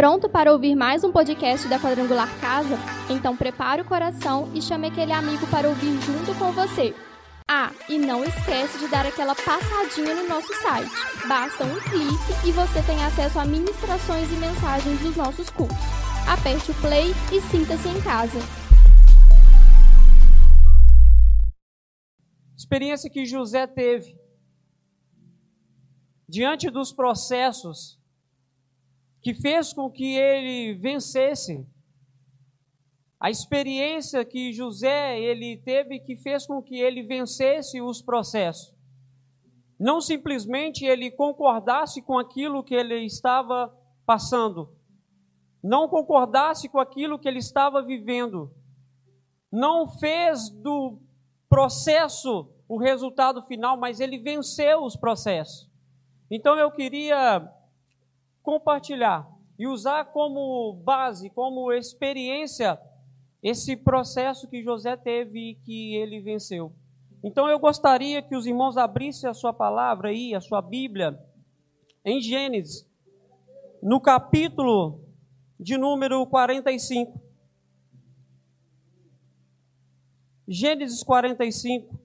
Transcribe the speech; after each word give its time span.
Pronto 0.00 0.30
para 0.30 0.50
ouvir 0.50 0.74
mais 0.74 1.04
um 1.04 1.12
podcast 1.12 1.68
da 1.68 1.78
Quadrangular 1.78 2.26
Casa? 2.40 2.74
Então 3.10 3.36
prepare 3.36 3.82
o 3.82 3.84
coração 3.84 4.50
e 4.54 4.62
chame 4.62 4.86
aquele 4.86 5.12
amigo 5.12 5.46
para 5.48 5.68
ouvir 5.68 5.92
junto 6.00 6.34
com 6.38 6.50
você. 6.52 6.94
Ah, 7.46 7.70
e 7.86 7.98
não 7.98 8.24
esquece 8.24 8.78
de 8.78 8.88
dar 8.88 9.04
aquela 9.04 9.34
passadinha 9.34 10.14
no 10.14 10.26
nosso 10.26 10.54
site. 10.62 10.90
Basta 11.28 11.64
um 11.64 11.78
clique 11.80 12.48
e 12.48 12.50
você 12.50 12.82
tem 12.86 13.04
acesso 13.04 13.38
a 13.38 13.44
ministrações 13.44 14.32
e 14.32 14.36
mensagens 14.36 15.00
dos 15.00 15.16
nossos 15.16 15.50
cursos. 15.50 15.76
Aperte 16.26 16.70
o 16.70 16.74
play 16.80 17.10
e 17.30 17.40
sinta-se 17.50 17.86
em 17.86 18.00
casa. 18.00 18.38
Experiência 22.56 23.10
que 23.10 23.26
José 23.26 23.66
teve 23.66 24.18
diante 26.26 26.70
dos 26.70 26.90
processos 26.90 27.99
que 29.22 29.34
fez 29.34 29.72
com 29.72 29.90
que 29.90 30.16
ele 30.16 30.74
vencesse. 30.74 31.66
A 33.18 33.30
experiência 33.30 34.24
que 34.24 34.52
José 34.52 35.20
ele 35.20 35.58
teve 35.58 36.00
que 36.00 36.16
fez 36.16 36.46
com 36.46 36.62
que 36.62 36.76
ele 36.76 37.02
vencesse 37.02 37.80
os 37.80 38.00
processos. 38.00 38.74
Não 39.78 40.00
simplesmente 40.00 40.84
ele 40.84 41.10
concordasse 41.10 42.02
com 42.02 42.18
aquilo 42.18 42.64
que 42.64 42.74
ele 42.74 43.04
estava 43.04 43.74
passando, 44.06 44.74
não 45.62 45.88
concordasse 45.88 46.68
com 46.68 46.78
aquilo 46.78 47.18
que 47.18 47.28
ele 47.28 47.38
estava 47.38 47.82
vivendo, 47.82 48.50
não 49.52 49.86
fez 49.86 50.50
do 50.50 50.98
processo 51.48 52.50
o 52.68 52.78
resultado 52.78 53.42
final, 53.46 53.76
mas 53.76 54.00
ele 54.00 54.18
venceu 54.18 54.84
os 54.84 54.96
processos. 54.96 55.68
Então 56.30 56.56
eu 56.58 56.70
queria 56.70 57.50
compartilhar 58.42 59.28
e 59.58 59.66
usar 59.66 60.06
como 60.06 60.72
base, 60.84 61.30
como 61.30 61.72
experiência, 61.72 62.80
esse 63.42 63.76
processo 63.76 64.48
que 64.48 64.62
José 64.62 64.96
teve 64.96 65.50
e 65.50 65.54
que 65.54 65.94
ele 65.96 66.20
venceu. 66.20 66.72
Então 67.22 67.48
eu 67.48 67.58
gostaria 67.58 68.22
que 68.22 68.34
os 68.34 68.46
irmãos 68.46 68.76
abrissem 68.76 69.28
a 69.28 69.34
sua 69.34 69.52
palavra 69.52 70.08
aí, 70.08 70.34
a 70.34 70.40
sua 70.40 70.62
Bíblia, 70.62 71.18
em 72.04 72.20
Gênesis, 72.20 72.88
no 73.82 74.00
capítulo 74.00 75.04
de 75.58 75.76
número 75.76 76.26
45. 76.26 77.20
Gênesis 80.48 81.02
45. 81.02 82.00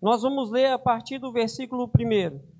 Nós 0.00 0.22
vamos 0.22 0.50
ler 0.50 0.66
a 0.66 0.78
partir 0.78 1.18
do 1.18 1.32
versículo 1.32 1.86
1. 1.86 2.51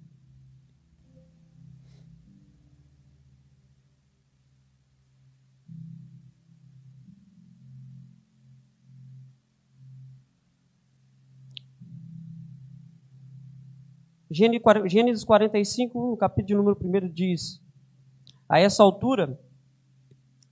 Gênesis 14.32 15.24
45, 15.24 16.10
no 16.10 16.16
capítulo 16.16 16.46
de 16.46 16.54
número 16.54 17.06
1, 17.06 17.12
diz: 17.12 17.60
A 18.48 18.58
essa 18.58 18.82
altura, 18.82 19.38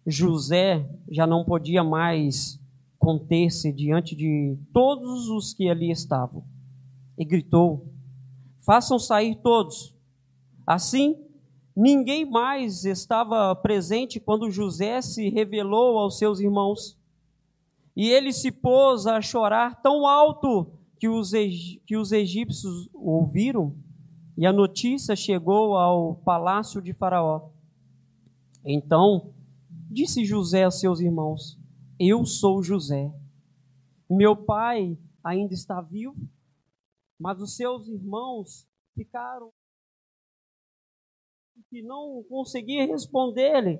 José 0.06 0.86
já 1.10 1.26
não 1.26 1.46
podia 1.46 1.82
mais 1.82 2.60
conter-se 2.98 3.72
diante 3.72 4.14
de 4.14 4.58
todos 4.70 5.30
os 5.30 5.54
que 5.54 5.70
ali 5.70 5.90
estavam, 5.90 6.44
e 7.16 7.24
gritou: 7.24 7.86
Façam 8.60 8.98
sair 8.98 9.36
todos. 9.36 9.94
Assim, 10.66 11.16
ninguém 11.74 12.30
mais 12.30 12.84
estava 12.84 13.56
presente 13.56 14.20
quando 14.20 14.50
José 14.50 15.00
se 15.00 15.30
revelou 15.30 15.96
aos 15.96 16.18
seus 16.18 16.38
irmãos. 16.38 16.98
E 17.96 18.10
ele 18.10 18.30
se 18.30 18.52
pôs 18.52 19.06
a 19.06 19.22
chorar 19.22 19.80
tão 19.80 20.06
alto 20.06 20.79
que 21.00 21.09
os, 21.09 21.33
que 21.87 21.97
os 21.97 22.12
egípcios 22.12 22.91
ouviram 22.93 23.75
e 24.37 24.47
a 24.47 24.53
notícia 24.53 25.16
chegou 25.16 25.75
ao 25.75 26.16
palácio 26.16 26.83
de 26.83 26.93
Faraó. 26.93 27.50
Então 28.62 29.33
disse 29.91 30.27
José 30.27 30.65
a 30.65 30.71
seus 30.71 31.00
irmãos: 31.00 31.59
Eu 31.99 32.27
sou 32.27 32.62
José. 32.62 33.11
Meu 34.11 34.37
pai 34.37 34.99
ainda 35.25 35.55
está 35.55 35.81
vivo, 35.81 36.15
mas 37.19 37.41
os 37.41 37.56
seus 37.56 37.88
irmãos 37.88 38.69
ficaram 38.94 39.50
que 41.71 41.81
não 41.81 42.22
conseguia 42.28 42.87
responder-lhe. 42.87 43.78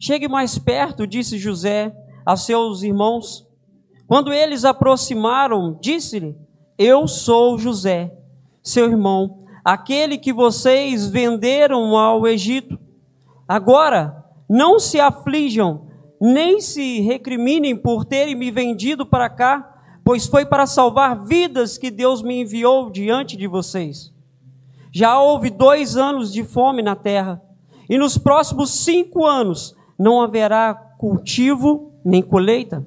Chegue 0.00 0.28
mais 0.28 0.58
perto, 0.58 1.06
disse 1.06 1.36
José 1.36 1.94
a 2.24 2.36
seus 2.36 2.82
irmãos. 2.82 3.49
Quando 4.10 4.32
eles 4.32 4.64
aproximaram, 4.64 5.78
disse-lhe: 5.80 6.36
Eu 6.76 7.06
sou 7.06 7.56
José, 7.56 8.12
seu 8.60 8.90
irmão, 8.90 9.44
aquele 9.64 10.18
que 10.18 10.32
vocês 10.32 11.06
venderam 11.06 11.96
ao 11.96 12.26
Egito. 12.26 12.76
Agora, 13.46 14.24
não 14.48 14.80
se 14.80 14.98
aflijam, 14.98 15.86
nem 16.20 16.60
se 16.60 17.00
recriminem 17.02 17.76
por 17.76 18.04
terem 18.04 18.34
me 18.34 18.50
vendido 18.50 19.06
para 19.06 19.30
cá, 19.30 19.80
pois 20.04 20.26
foi 20.26 20.44
para 20.44 20.66
salvar 20.66 21.24
vidas 21.24 21.78
que 21.78 21.88
Deus 21.88 22.20
me 22.20 22.40
enviou 22.40 22.90
diante 22.90 23.36
de 23.36 23.46
vocês. 23.46 24.12
Já 24.90 25.20
houve 25.20 25.50
dois 25.50 25.96
anos 25.96 26.32
de 26.32 26.42
fome 26.42 26.82
na 26.82 26.96
terra, 26.96 27.40
e 27.88 27.96
nos 27.96 28.18
próximos 28.18 28.72
cinco 28.72 29.24
anos 29.24 29.72
não 29.96 30.20
haverá 30.20 30.74
cultivo 30.98 31.92
nem 32.04 32.20
colheita. 32.20 32.84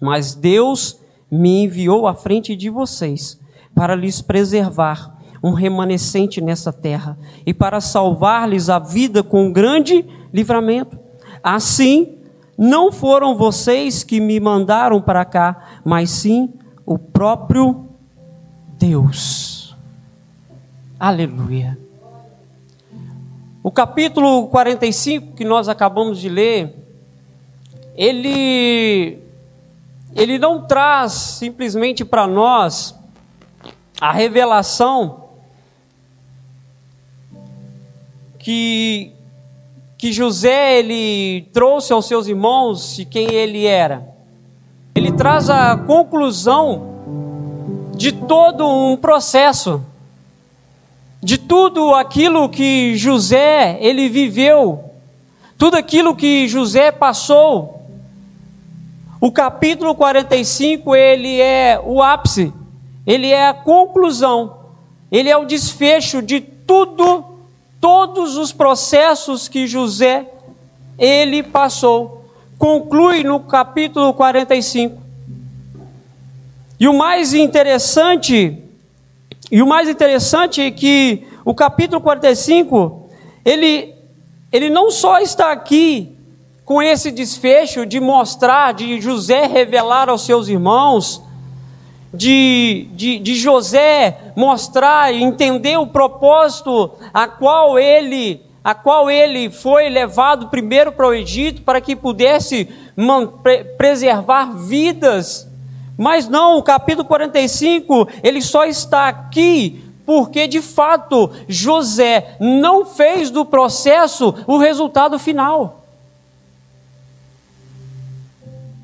Mas 0.00 0.34
Deus 0.34 1.00
me 1.30 1.64
enviou 1.64 2.06
à 2.06 2.14
frente 2.14 2.54
de 2.54 2.70
vocês 2.70 3.40
para 3.74 3.94
lhes 3.94 4.20
preservar 4.22 5.14
um 5.42 5.52
remanescente 5.52 6.40
nessa 6.40 6.72
terra 6.72 7.18
e 7.44 7.52
para 7.52 7.80
salvar-lhes 7.80 8.70
a 8.70 8.78
vida 8.78 9.22
com 9.22 9.52
grande 9.52 10.04
livramento. 10.32 10.98
Assim, 11.42 12.16
não 12.56 12.90
foram 12.90 13.36
vocês 13.36 14.02
que 14.02 14.20
me 14.20 14.40
mandaram 14.40 15.02
para 15.02 15.24
cá, 15.24 15.80
mas 15.84 16.10
sim 16.10 16.52
o 16.86 16.96
próprio 16.96 17.86
Deus. 18.78 19.76
Aleluia. 20.98 21.78
O 23.62 23.70
capítulo 23.70 24.48
45 24.48 25.34
que 25.34 25.44
nós 25.44 25.68
acabamos 25.68 26.18
de 26.18 26.28
ler, 26.28 26.74
ele 27.94 29.18
ele 30.14 30.38
não 30.38 30.62
traz 30.62 31.12
simplesmente 31.12 32.04
para 32.04 32.26
nós 32.26 32.94
a 34.00 34.12
revelação 34.12 35.24
que, 38.38 39.10
que 39.98 40.12
José 40.12 40.78
ele 40.78 41.48
trouxe 41.52 41.92
aos 41.92 42.06
seus 42.06 42.28
irmãos 42.28 42.96
de 42.96 43.04
quem 43.04 43.32
ele 43.32 43.66
era. 43.66 44.06
Ele 44.94 45.10
traz 45.10 45.50
a 45.50 45.76
conclusão 45.76 46.94
de 47.96 48.12
todo 48.12 48.68
um 48.68 48.96
processo, 48.96 49.84
de 51.20 51.38
tudo 51.38 51.92
aquilo 51.94 52.48
que 52.48 52.96
José 52.96 53.78
ele 53.80 54.08
viveu, 54.08 54.90
tudo 55.58 55.76
aquilo 55.76 56.14
que 56.14 56.46
José 56.46 56.92
passou 56.92 57.73
o 59.24 59.32
capítulo 59.32 59.94
45, 59.94 60.94
ele 60.94 61.40
é 61.40 61.80
o 61.82 62.02
ápice, 62.02 62.52
ele 63.06 63.30
é 63.30 63.48
a 63.48 63.54
conclusão, 63.54 64.58
ele 65.10 65.30
é 65.30 65.36
o 65.38 65.46
desfecho 65.46 66.20
de 66.20 66.42
tudo, 66.42 67.24
todos 67.80 68.36
os 68.36 68.52
processos 68.52 69.48
que 69.48 69.66
José 69.66 70.26
ele 70.98 71.42
passou. 71.42 72.26
Conclui 72.58 73.24
no 73.24 73.40
capítulo 73.40 74.12
45. 74.12 75.00
E 76.78 76.86
o 76.86 76.92
mais 76.92 77.32
interessante, 77.32 78.58
e 79.50 79.62
o 79.62 79.66
mais 79.66 79.88
interessante 79.88 80.60
é 80.60 80.70
que 80.70 81.26
o 81.46 81.54
capítulo 81.54 81.98
45, 81.98 83.08
ele 83.42 83.94
ele 84.52 84.68
não 84.68 84.90
só 84.90 85.18
está 85.18 85.50
aqui 85.50 86.13
com 86.64 86.82
esse 86.82 87.10
desfecho 87.10 87.84
de 87.84 88.00
mostrar, 88.00 88.72
de 88.72 89.00
José 89.00 89.46
revelar 89.46 90.08
aos 90.08 90.24
seus 90.24 90.48
irmãos, 90.48 91.22
de, 92.12 92.88
de, 92.92 93.18
de 93.18 93.34
José 93.34 94.32
mostrar 94.36 95.12
e 95.12 95.22
entender 95.22 95.76
o 95.76 95.86
propósito 95.86 96.92
a 97.12 97.26
qual 97.26 97.78
ele 97.78 98.42
a 98.62 98.74
qual 98.74 99.10
ele 99.10 99.50
foi 99.50 99.90
levado 99.90 100.48
primeiro 100.48 100.90
para 100.90 101.06
o 101.06 101.12
Egito 101.12 101.60
para 101.60 101.82
que 101.82 101.94
pudesse 101.94 102.66
preservar 103.76 104.56
vidas. 104.56 105.46
Mas 105.98 106.26
não, 106.30 106.56
o 106.56 106.62
capítulo 106.62 107.06
45, 107.06 108.08
ele 108.22 108.40
só 108.40 108.64
está 108.64 109.06
aqui 109.06 109.84
porque 110.06 110.48
de 110.48 110.62
fato 110.62 111.30
José 111.46 112.36
não 112.40 112.86
fez 112.86 113.30
do 113.30 113.44
processo 113.44 114.34
o 114.46 114.56
resultado 114.56 115.18
final. 115.18 115.83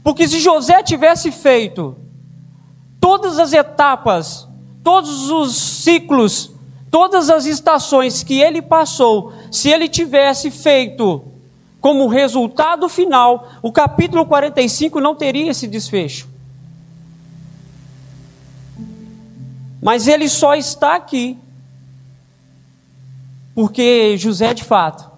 Porque 0.03 0.27
se 0.27 0.41
José 0.41 0.83
tivesse 0.83 1.31
feito 1.31 1.97
todas 3.01 3.39
as 3.39 3.53
etapas, 3.53 4.49
todos 4.83 5.31
os 5.31 5.55
ciclos, 5.57 6.53
todas 6.91 7.31
as 7.31 7.47
estações 7.47 8.23
que 8.23 8.41
ele 8.41 8.63
passou, 8.63 9.33
se 9.51 9.69
ele 9.69 9.89
tivesse 9.89 10.51
feito 10.51 11.25
como 11.81 12.09
resultado 12.09 12.89
final, 12.89 13.49
o 13.63 13.73
capítulo 13.73 14.27
45 14.27 15.01
não 15.01 15.15
teria 15.15 15.51
esse 15.51 15.67
desfecho. 15.67 16.29
Mas 19.83 20.07
ele 20.07 20.29
só 20.29 20.55
está 20.55 20.95
aqui 20.97 21.39
porque 23.55 24.17
José, 24.17 24.55
de 24.55 24.65
fato, 24.65 25.11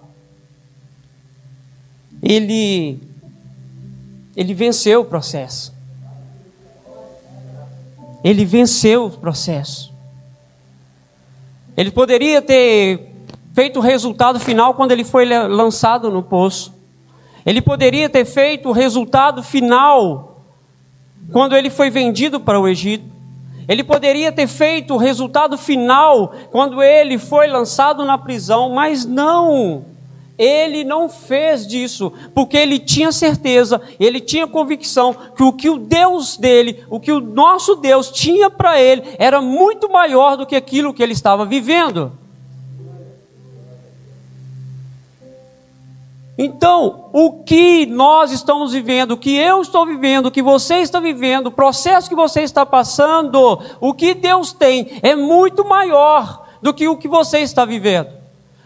ele 2.21 2.99
ele 4.35 4.53
venceu 4.53 5.01
o 5.01 5.05
processo. 5.05 5.73
Ele 8.23 8.45
venceu 8.45 9.05
o 9.05 9.11
processo. 9.11 9.93
Ele 11.75 11.91
poderia 11.91 12.41
ter 12.41 13.11
feito 13.53 13.79
o 13.79 13.81
resultado 13.81 14.39
final 14.39 14.73
quando 14.73 14.91
ele 14.91 15.03
foi 15.03 15.25
lançado 15.25 16.09
no 16.09 16.23
poço. 16.23 16.73
Ele 17.45 17.61
poderia 17.61 18.09
ter 18.09 18.25
feito 18.25 18.69
o 18.69 18.71
resultado 18.71 19.43
final 19.43 20.45
quando 21.31 21.55
ele 21.55 21.69
foi 21.69 21.89
vendido 21.89 22.39
para 22.39 22.59
o 22.59 22.67
Egito. 22.67 23.11
Ele 23.67 23.83
poderia 23.83 24.31
ter 24.31 24.47
feito 24.47 24.93
o 24.93 24.97
resultado 24.97 25.57
final 25.57 26.33
quando 26.51 26.81
ele 26.81 27.17
foi 27.17 27.47
lançado 27.47 28.05
na 28.05 28.17
prisão, 28.17 28.73
mas 28.73 29.05
não. 29.05 29.85
Ele 30.37 30.83
não 30.83 31.07
fez 31.07 31.67
disso, 31.67 32.11
porque 32.33 32.57
ele 32.57 32.79
tinha 32.79 33.11
certeza, 33.11 33.79
ele 33.99 34.19
tinha 34.19 34.47
convicção 34.47 35.15
que 35.35 35.43
o 35.43 35.53
que 35.53 35.69
o 35.69 35.77
Deus 35.77 36.37
dele, 36.37 36.83
o 36.89 36.99
que 36.99 37.11
o 37.11 37.19
nosso 37.19 37.75
Deus 37.75 38.09
tinha 38.09 38.49
para 38.49 38.81
ele, 38.81 39.03
era 39.19 39.39
muito 39.41 39.89
maior 39.89 40.35
do 40.35 40.45
que 40.45 40.55
aquilo 40.55 40.93
que 40.93 41.03
ele 41.03 41.13
estava 41.13 41.45
vivendo. 41.45 42.11
Então, 46.35 47.09
o 47.13 47.43
que 47.43 47.85
nós 47.85 48.31
estamos 48.31 48.73
vivendo, 48.73 49.11
o 49.11 49.17
que 49.17 49.35
eu 49.35 49.61
estou 49.61 49.85
vivendo, 49.85 50.25
o 50.25 50.31
que 50.31 50.41
você 50.41 50.77
está 50.77 50.99
vivendo, 50.99 51.47
o 51.47 51.51
processo 51.51 52.09
que 52.09 52.15
você 52.15 52.41
está 52.41 52.65
passando, 52.65 53.61
o 53.79 53.93
que 53.93 54.15
Deus 54.15 54.51
tem 54.51 54.99
é 55.03 55.15
muito 55.15 55.63
maior 55.63 56.47
do 56.59 56.73
que 56.73 56.87
o 56.87 56.97
que 56.97 57.07
você 57.07 57.39
está 57.39 57.65
vivendo, 57.65 58.09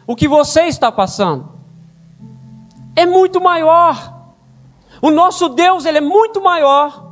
o 0.06 0.16
que 0.16 0.30
você 0.30 0.62
está 0.64 0.90
passando. 0.90 1.57
É 2.98 3.06
muito 3.06 3.40
maior. 3.40 4.12
O 5.00 5.12
nosso 5.12 5.50
Deus, 5.50 5.86
ele 5.86 6.00
é 6.00 6.02
muito 6.02 6.42
maior. 6.42 7.06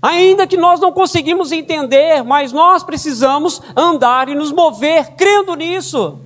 Ainda 0.00 0.46
que 0.46 0.56
nós 0.56 0.80
não 0.80 0.90
conseguimos 0.90 1.52
entender, 1.52 2.24
mas 2.24 2.52
nós 2.54 2.82
precisamos 2.82 3.60
andar 3.76 4.30
e 4.30 4.34
nos 4.34 4.50
mover 4.50 5.10
crendo 5.14 5.54
nisso. 5.54 6.18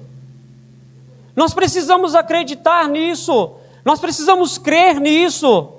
Nós 1.35 1.53
precisamos 1.53 2.15
acreditar 2.15 2.89
nisso. 2.89 3.55
Nós 3.85 3.99
precisamos 3.99 4.59
crer 4.59 5.01
nisso. 5.01 5.71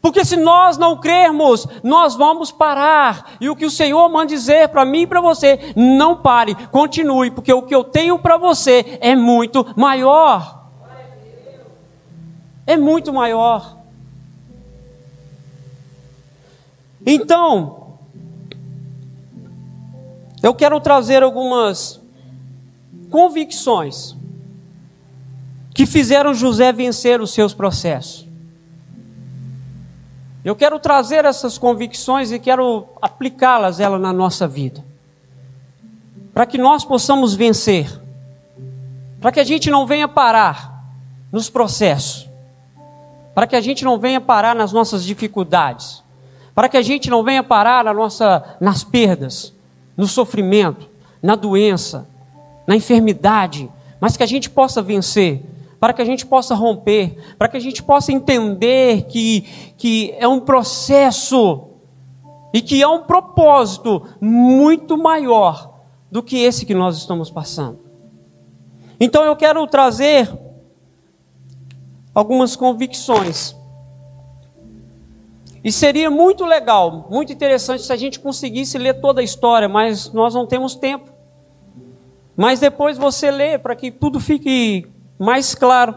Porque 0.00 0.24
se 0.24 0.36
nós 0.36 0.78
não 0.78 0.96
crermos, 0.98 1.66
nós 1.82 2.14
vamos 2.14 2.52
parar. 2.52 3.32
E 3.40 3.50
o 3.50 3.56
que 3.56 3.66
o 3.66 3.70
Senhor 3.70 4.08
manda 4.08 4.26
dizer 4.26 4.68
para 4.68 4.84
mim 4.84 5.00
e 5.00 5.06
para 5.08 5.20
você, 5.20 5.72
não 5.74 6.18
pare, 6.18 6.54
continue, 6.70 7.32
porque 7.32 7.52
o 7.52 7.62
que 7.62 7.74
eu 7.74 7.82
tenho 7.82 8.16
para 8.16 8.36
você 8.36 8.96
é 9.00 9.16
muito 9.16 9.66
maior. 9.74 10.63
É 12.66 12.76
muito 12.76 13.12
maior. 13.12 13.78
Então, 17.06 17.98
eu 20.42 20.54
quero 20.54 20.80
trazer 20.80 21.22
algumas 21.22 22.00
convicções 23.10 24.16
que 25.74 25.86
fizeram 25.86 26.32
José 26.32 26.72
vencer 26.72 27.20
os 27.20 27.32
seus 27.32 27.52
processos. 27.52 28.26
Eu 30.44 30.54
quero 30.54 30.78
trazer 30.78 31.24
essas 31.24 31.56
convicções 31.56 32.30
e 32.30 32.38
quero 32.38 32.86
aplicá-las 33.00 33.80
ela 33.80 33.98
na 33.98 34.12
nossa 34.12 34.46
vida. 34.46 34.84
Para 36.32 36.44
que 36.44 36.58
nós 36.58 36.84
possamos 36.84 37.34
vencer. 37.34 38.00
Para 39.20 39.32
que 39.32 39.40
a 39.40 39.44
gente 39.44 39.70
não 39.70 39.86
venha 39.86 40.06
parar 40.06 40.84
nos 41.32 41.48
processos. 41.48 42.28
Para 43.34 43.46
que 43.46 43.56
a 43.56 43.60
gente 43.60 43.84
não 43.84 43.98
venha 43.98 44.20
parar 44.20 44.54
nas 44.54 44.72
nossas 44.72 45.04
dificuldades. 45.04 46.02
Para 46.54 46.68
que 46.68 46.76
a 46.76 46.82
gente 46.82 47.10
não 47.10 47.24
venha 47.24 47.42
parar 47.42 47.84
na 47.84 47.92
nossa, 47.92 48.56
nas 48.60 48.84
perdas, 48.84 49.52
no 49.96 50.06
sofrimento, 50.06 50.88
na 51.22 51.34
doença, 51.34 52.08
na 52.66 52.76
enfermidade, 52.76 53.68
mas 54.00 54.16
que 54.16 54.22
a 54.22 54.26
gente 54.26 54.48
possa 54.48 54.80
vencer 54.80 55.42
para 55.84 55.92
que 55.92 56.00
a 56.00 56.04
gente 56.06 56.24
possa 56.24 56.54
romper, 56.54 57.14
para 57.36 57.46
que 57.46 57.58
a 57.58 57.60
gente 57.60 57.82
possa 57.82 58.10
entender 58.10 59.02
que, 59.02 59.42
que 59.76 60.14
é 60.18 60.26
um 60.26 60.40
processo 60.40 61.64
e 62.54 62.62
que 62.62 62.80
é 62.80 62.88
um 62.88 63.02
propósito 63.02 64.02
muito 64.18 64.96
maior 64.96 65.74
do 66.10 66.22
que 66.22 66.38
esse 66.38 66.64
que 66.64 66.72
nós 66.72 66.96
estamos 66.96 67.30
passando. 67.30 67.80
Então 68.98 69.24
eu 69.24 69.36
quero 69.36 69.66
trazer 69.66 70.32
algumas 72.14 72.54
convicções. 72.54 73.56
E 75.64 75.72
seria 75.72 76.10
muito 76.10 76.44
legal, 76.44 77.08
muito 77.10 77.32
interessante 77.32 77.82
se 77.82 77.92
a 77.92 77.96
gente 77.96 78.20
conseguisse 78.20 78.76
ler 78.76 79.00
toda 79.00 79.20
a 79.20 79.24
história, 79.24 79.68
mas 79.68 80.12
nós 80.12 80.34
não 80.34 80.46
temos 80.46 80.74
tempo. 80.74 81.10
Mas 82.36 82.60
depois 82.60 82.98
você 82.98 83.30
lê 83.30 83.58
para 83.58 83.74
que 83.74 83.90
tudo 83.90 84.20
fique 84.20 84.86
mais 85.18 85.54
claro. 85.54 85.94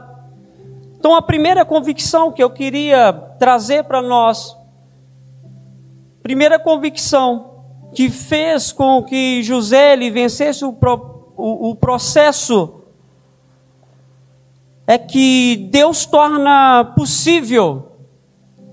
Então, 0.97 1.15
a 1.15 1.21
primeira 1.21 1.65
convicção 1.65 2.31
que 2.31 2.41
eu 2.41 2.49
queria 2.49 3.11
trazer 3.37 3.83
para 3.83 4.01
nós, 4.01 4.55
primeira 6.23 6.57
convicção 6.57 7.57
que 7.93 8.09
fez 8.09 8.71
com 8.71 9.03
que 9.03 9.43
José 9.43 9.93
ele 9.93 10.09
vencesse 10.09 10.63
o, 10.63 10.69
o, 11.35 11.71
o 11.71 11.75
processo, 11.75 12.76
é 14.87 14.97
que 14.97 15.67
Deus 15.69 16.05
torna 16.05 16.93
possível 16.95 17.91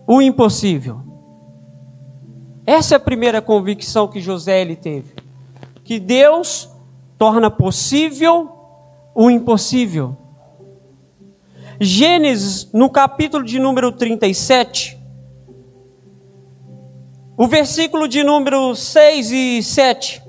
o 0.07 0.23
impossível. 0.23 1.01
Essa 2.65 2.95
é 2.95 2.97
a 2.97 3.01
primeira 3.01 3.43
convicção 3.43 4.07
que 4.07 4.21
José 4.21 4.61
ele 4.61 4.77
teve, 4.77 5.13
que 5.83 5.99
Deus 5.99 6.71
torna 7.19 7.51
possível 7.51 8.49
o 9.13 9.29
impossível. 9.29 10.17
Gênesis, 11.81 12.71
no 12.73 12.89
capítulo 12.89 13.45
de 13.45 13.59
número 13.59 13.91
37, 13.91 14.97
o 17.37 17.49
versículo 17.49 18.07
de 18.07 18.23
número 18.23 18.77
6 18.77 19.31
e 19.33 19.63
7, 19.63 20.23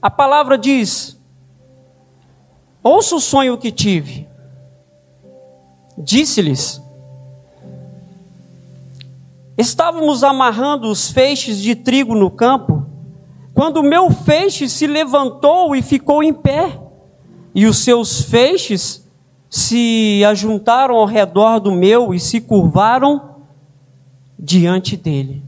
a 0.00 0.08
palavra 0.08 0.56
diz: 0.56 1.19
Ouça 2.82 3.16
o 3.16 3.20
sonho 3.20 3.58
que 3.58 3.70
tive. 3.70 4.26
Disse-lhes: 5.98 6.82
Estávamos 9.56 10.24
amarrando 10.24 10.88
os 10.88 11.10
feixes 11.10 11.60
de 11.60 11.74
trigo 11.74 12.14
no 12.14 12.30
campo, 12.30 12.86
quando 13.52 13.78
o 13.78 13.82
meu 13.82 14.10
feixe 14.10 14.68
se 14.68 14.86
levantou 14.86 15.76
e 15.76 15.82
ficou 15.82 16.22
em 16.22 16.32
pé, 16.32 16.80
e 17.54 17.66
os 17.66 17.78
seus 17.78 18.22
feixes 18.22 19.06
se 19.50 20.24
ajuntaram 20.24 20.94
ao 20.94 21.04
redor 21.04 21.58
do 21.58 21.72
meu 21.72 22.14
e 22.14 22.20
se 22.20 22.40
curvaram 22.40 23.36
diante 24.38 24.96
dele. 24.96 25.42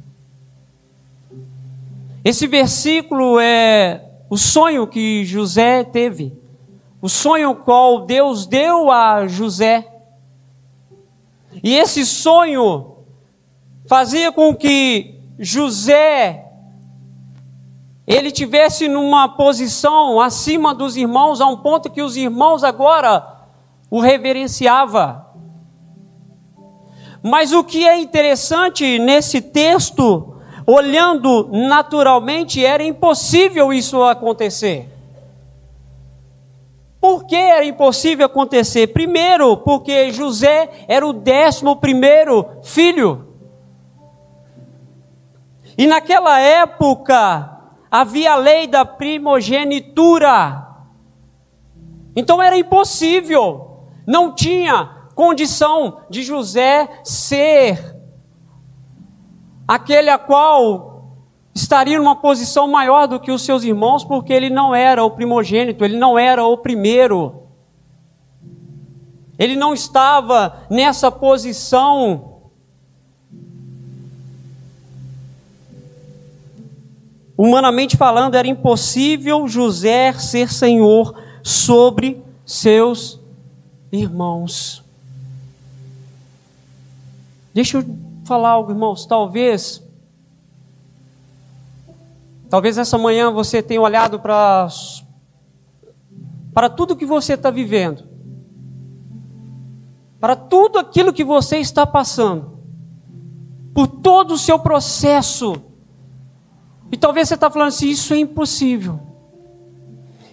Esse 2.23 2.47
versículo 2.47 3.41
é 3.41 4.05
o 4.29 4.37
sonho 4.37 4.87
que 4.87 5.25
José 5.25 5.83
teve, 5.85 6.42
o 7.03 7.09
sonho 7.09 7.57
qual 7.57 8.07
Deus 8.07 8.47
deu 8.47 8.89
a 8.89 9.27
José. 9.27 9.89
E 11.61 11.75
esse 11.75 12.07
sonho 12.07 12.99
fazia 13.89 14.31
com 14.31 14.55
que 14.55 15.21
José 15.37 16.47
ele 18.07 18.31
tivesse 18.31 18.87
numa 18.87 19.29
posição 19.29 20.21
acima 20.21 20.73
dos 20.73 20.97
irmãos, 20.97 21.41
a 21.41 21.47
um 21.47 21.57
ponto 21.57 21.91
que 21.91 22.03
os 22.03 22.17
irmãos 22.17 22.63
agora 22.63 23.27
o 23.91 24.01
reverenciava. 24.01 25.27
Mas 27.21 27.53
o 27.53 27.65
que 27.65 27.87
é 27.87 28.01
interessante 28.01 28.99
nesse 29.01 29.41
texto, 29.41 30.37
olhando 30.65 31.49
naturalmente, 31.51 32.65
era 32.65 32.85
impossível 32.85 33.73
isso 33.73 34.03
acontecer. 34.05 34.92
Por 37.03 37.25
que 37.25 37.35
era 37.35 37.65
impossível 37.65 38.27
acontecer? 38.27 38.93
Primeiro, 38.93 39.57
porque 39.57 40.13
José 40.13 40.71
era 40.87 41.05
o 41.05 41.13
décimo 41.13 41.75
primeiro 41.75 42.49
filho. 42.63 43.35
E 45.77 45.85
naquela 45.85 46.39
época 46.39 47.59
havia 47.91 48.35
a 48.35 48.37
lei 48.37 48.69
da 48.69 48.85
primogenitura. 48.85 50.65
Então 52.15 52.41
era 52.41 52.57
impossível, 52.57 53.89
não 54.07 54.33
tinha 54.33 55.09
condição 55.17 56.03
de 56.09 56.23
José 56.23 56.89
ser 57.03 57.97
aquele 59.67 60.09
a 60.09 60.19
qual 60.19 60.92
estaria 61.55 61.99
numa 61.99 62.17
posição 62.17 62.67
maior 62.67 63.07
do 63.07 63.21
que 63.21 63.31
os 63.31 63.43
seus 63.43 63.63
irmãos, 63.63 64.05
porque 64.05 64.33
ele 64.33 64.49
não 64.49 64.75
era 64.75 65.05
o 65.05 65.11
primogênito, 65.11 65.85
ele 65.85 65.97
não 65.97 66.19
era 66.19 66.45
o 66.45 66.57
primeiro. 66.57 67.43
Ele 69.39 69.57
não 69.57 69.75
estava 69.75 70.67
nessa 70.71 71.11
posição. 71.11 72.41
Humanamente 77.37 77.97
falando, 77.97 78.37
era 78.37 78.47
impossível 78.47 79.49
José 79.49 80.13
ser 80.13 80.53
senhor 80.53 81.21
sobre 81.43 82.23
seus 82.47 83.19
irmãos. 83.91 84.83
Deixa 87.53 87.79
eu 87.79 87.85
falar 88.25 88.51
algo, 88.51 88.71
irmãos. 88.71 89.05
Talvez, 89.05 89.83
talvez 92.53 92.77
essa 92.77 92.99
manhã 92.99 93.31
você 93.31 93.63
tenha 93.63 93.81
olhado 93.81 94.21
para 94.21 94.69
para 96.53 96.69
tudo 96.69 96.95
que 96.95 97.07
você 97.07 97.33
está 97.33 97.51
vivendo, 97.51 98.05
para 100.21 100.37
tudo 100.37 100.79
aquilo 100.79 101.15
que 101.15 101.25
você 101.25 101.57
está 101.57 101.87
passando, 101.87 102.59
por 103.73 103.87
todo 103.87 104.35
o 104.35 104.39
seu 104.39 104.59
processo. 104.59 105.55
E 106.91 106.97
talvez 106.99 107.29
você 107.29 107.37
está 107.37 107.49
falando 107.51 107.69
assim: 107.69 107.89
isso 107.89 108.13
é 108.13 108.19
impossível. 108.19 109.01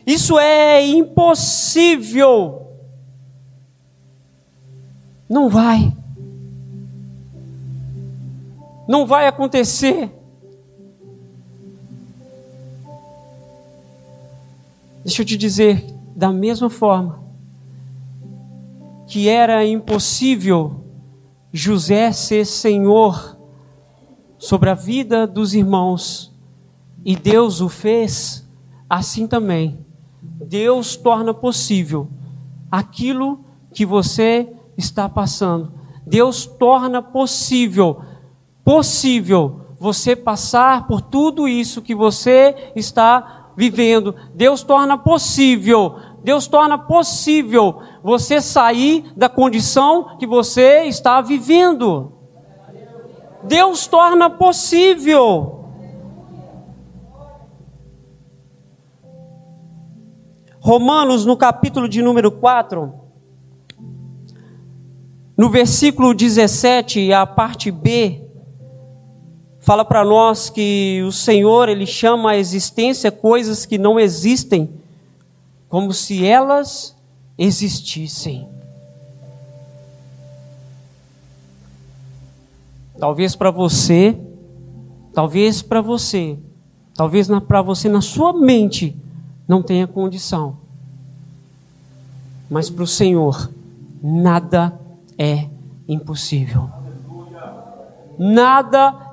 Isso 0.05 0.37
é 0.37 0.85
impossível. 0.85 2.67
Não 5.29 5.47
vai 5.47 5.97
não 8.89 9.05
vai 9.05 9.27
acontecer. 9.27 10.18
Deixa 15.03 15.21
eu 15.21 15.25
te 15.25 15.37
dizer, 15.37 15.85
da 16.15 16.31
mesma 16.31 16.69
forma 16.69 17.23
que 19.07 19.27
era 19.27 19.65
impossível 19.65 20.83
José 21.51 22.11
ser 22.11 22.45
senhor 22.45 23.37
sobre 24.37 24.69
a 24.69 24.75
vida 24.75 25.25
dos 25.25 25.53
irmãos, 25.55 26.31
e 27.03 27.15
Deus 27.15 27.59
o 27.59 27.67
fez, 27.67 28.47
assim 28.89 29.25
também. 29.25 29.79
Deus 30.21 30.95
torna 30.95 31.33
possível 31.33 32.07
aquilo 32.71 33.43
que 33.73 33.85
você 33.85 34.53
está 34.77 35.09
passando. 35.09 35.73
Deus 36.05 36.45
torna 36.45 37.01
possível 37.01 38.01
possível 38.63 39.61
você 39.79 40.15
passar 40.15 40.85
por 40.85 41.01
tudo 41.01 41.47
isso 41.47 41.81
que 41.81 41.95
você 41.95 42.71
está 42.75 43.38
vivendo. 43.59 44.15
Deus 44.33 44.63
torna 44.63 44.97
possível, 44.97 45.97
Deus 46.23 46.47
torna 46.47 46.77
possível 46.77 47.81
você 48.01 48.39
sair 48.39 49.11
da 49.17 49.27
condição 49.27 50.17
que 50.17 50.25
você 50.25 50.85
está 50.85 51.19
vivendo. 51.19 52.13
Deus 53.43 53.85
torna 53.85 54.29
possível. 54.29 55.65
Romanos, 60.61 61.25
no 61.25 61.35
capítulo 61.35 61.89
de 61.89 62.01
número 62.01 62.31
4, 62.31 62.93
no 65.37 65.49
versículo 65.49 66.13
17, 66.13 67.11
a 67.11 67.25
parte 67.25 67.71
B, 67.71 68.28
fala 69.69 69.85
para 69.85 70.03
nós 70.03 70.49
que 70.49 71.03
o 71.07 71.11
Senhor, 71.11 71.69
ele 71.69 71.85
chama 71.85 72.31
a 72.31 72.37
existência 72.37 73.11
coisas 73.11 73.67
que 73.67 73.77
não 73.77 73.99
existem, 73.99 74.67
como 75.67 75.93
se 75.93 76.25
elas 76.25 76.97
existissem. 77.37 78.49
Talvez 82.97 83.35
para 83.35 83.51
você, 83.51 84.17
talvez 85.13 85.61
para 85.61 85.81
você, 85.81 86.35
talvez 86.95 87.27
para 87.47 87.61
você 87.61 87.87
na 87.87 88.01
sua 88.01 88.33
mente 88.33 88.97
não 89.47 89.61
tenha 89.61 89.85
condição. 89.85 90.57
Mas 92.49 92.71
para 92.71 92.85
o 92.85 92.87
Senhor, 92.87 93.51
nada 94.01 94.73
é 95.15 95.47
impossível. 95.87 96.67
Nada 98.17 99.05
é 99.05 99.08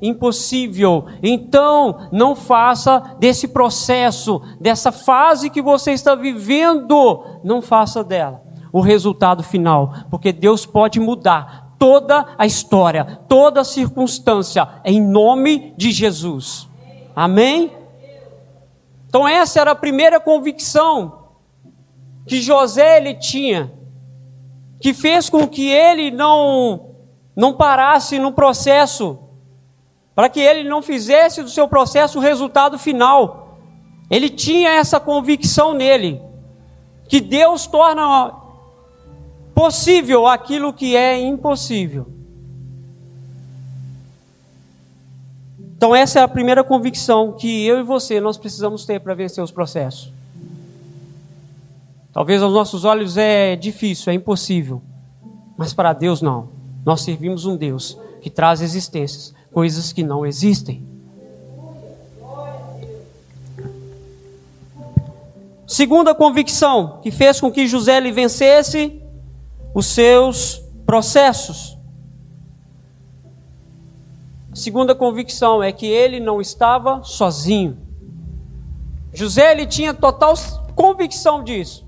impossível. 0.00 1.06
Então, 1.22 2.08
não 2.12 2.36
faça 2.36 3.16
desse 3.18 3.48
processo, 3.48 4.42
dessa 4.60 4.92
fase 4.92 5.50
que 5.50 5.62
você 5.62 5.92
está 5.92 6.14
vivendo, 6.14 7.24
não 7.42 7.62
faça 7.62 8.04
dela 8.04 8.42
o 8.72 8.80
resultado 8.80 9.42
final, 9.42 9.92
porque 10.10 10.32
Deus 10.32 10.64
pode 10.64 11.00
mudar 11.00 11.74
toda 11.78 12.26
a 12.38 12.46
história, 12.46 13.20
toda 13.28 13.62
a 13.62 13.64
circunstância, 13.64 14.68
em 14.84 15.00
nome 15.00 15.74
de 15.76 15.90
Jesus. 15.90 16.68
Amém? 17.16 17.72
Então, 19.08 19.26
essa 19.26 19.60
era 19.60 19.72
a 19.72 19.74
primeira 19.74 20.20
convicção 20.20 21.20
que 22.26 22.40
José 22.40 22.98
ele 22.98 23.14
tinha, 23.14 23.72
que 24.80 24.94
fez 24.94 25.28
com 25.28 25.48
que 25.48 25.68
ele 25.68 26.10
não 26.10 26.86
não 27.34 27.54
parasse 27.54 28.18
no 28.18 28.32
processo 28.32 29.18
para 30.20 30.28
que 30.28 30.38
ele 30.38 30.68
não 30.68 30.82
fizesse 30.82 31.42
do 31.42 31.48
seu 31.48 31.66
processo 31.66 32.18
o 32.18 32.20
resultado 32.20 32.78
final. 32.78 33.58
Ele 34.10 34.28
tinha 34.28 34.68
essa 34.68 35.00
convicção 35.00 35.72
nele, 35.72 36.20
que 37.08 37.22
Deus 37.22 37.66
torna 37.66 38.34
possível 39.54 40.26
aquilo 40.26 40.74
que 40.74 40.94
é 40.94 41.18
impossível. 41.18 42.06
Então 45.74 45.96
essa 45.96 46.20
é 46.20 46.22
a 46.22 46.28
primeira 46.28 46.62
convicção 46.62 47.32
que 47.32 47.64
eu 47.64 47.80
e 47.80 47.82
você 47.82 48.20
nós 48.20 48.36
precisamos 48.36 48.84
ter 48.84 49.00
para 49.00 49.14
vencer 49.14 49.42
os 49.42 49.50
processos. 49.50 50.12
Talvez 52.12 52.42
aos 52.42 52.52
nossos 52.52 52.84
olhos 52.84 53.16
é 53.16 53.56
difícil, 53.56 54.12
é 54.12 54.14
impossível, 54.14 54.82
mas 55.56 55.72
para 55.72 55.94
Deus 55.94 56.20
não. 56.20 56.50
Nós 56.84 57.00
servimos 57.00 57.46
um 57.46 57.56
Deus 57.56 57.98
que 58.20 58.28
traz 58.28 58.60
existências 58.60 59.39
coisas 59.52 59.92
que 59.92 60.02
não 60.02 60.24
existem. 60.24 60.88
Segunda 65.66 66.14
convicção 66.14 66.98
que 67.00 67.10
fez 67.10 67.40
com 67.40 67.50
que 67.50 67.66
José 67.66 68.00
lhe 68.00 68.10
vencesse 68.10 69.00
os 69.72 69.86
seus 69.86 70.60
processos. 70.84 71.78
Segunda 74.52 74.94
convicção 74.94 75.62
é 75.62 75.70
que 75.70 75.86
ele 75.86 76.18
não 76.18 76.40
estava 76.40 77.04
sozinho. 77.04 77.78
José 79.12 79.52
ele 79.52 79.64
tinha 79.64 79.94
total 79.94 80.34
convicção 80.74 81.42
disso, 81.42 81.86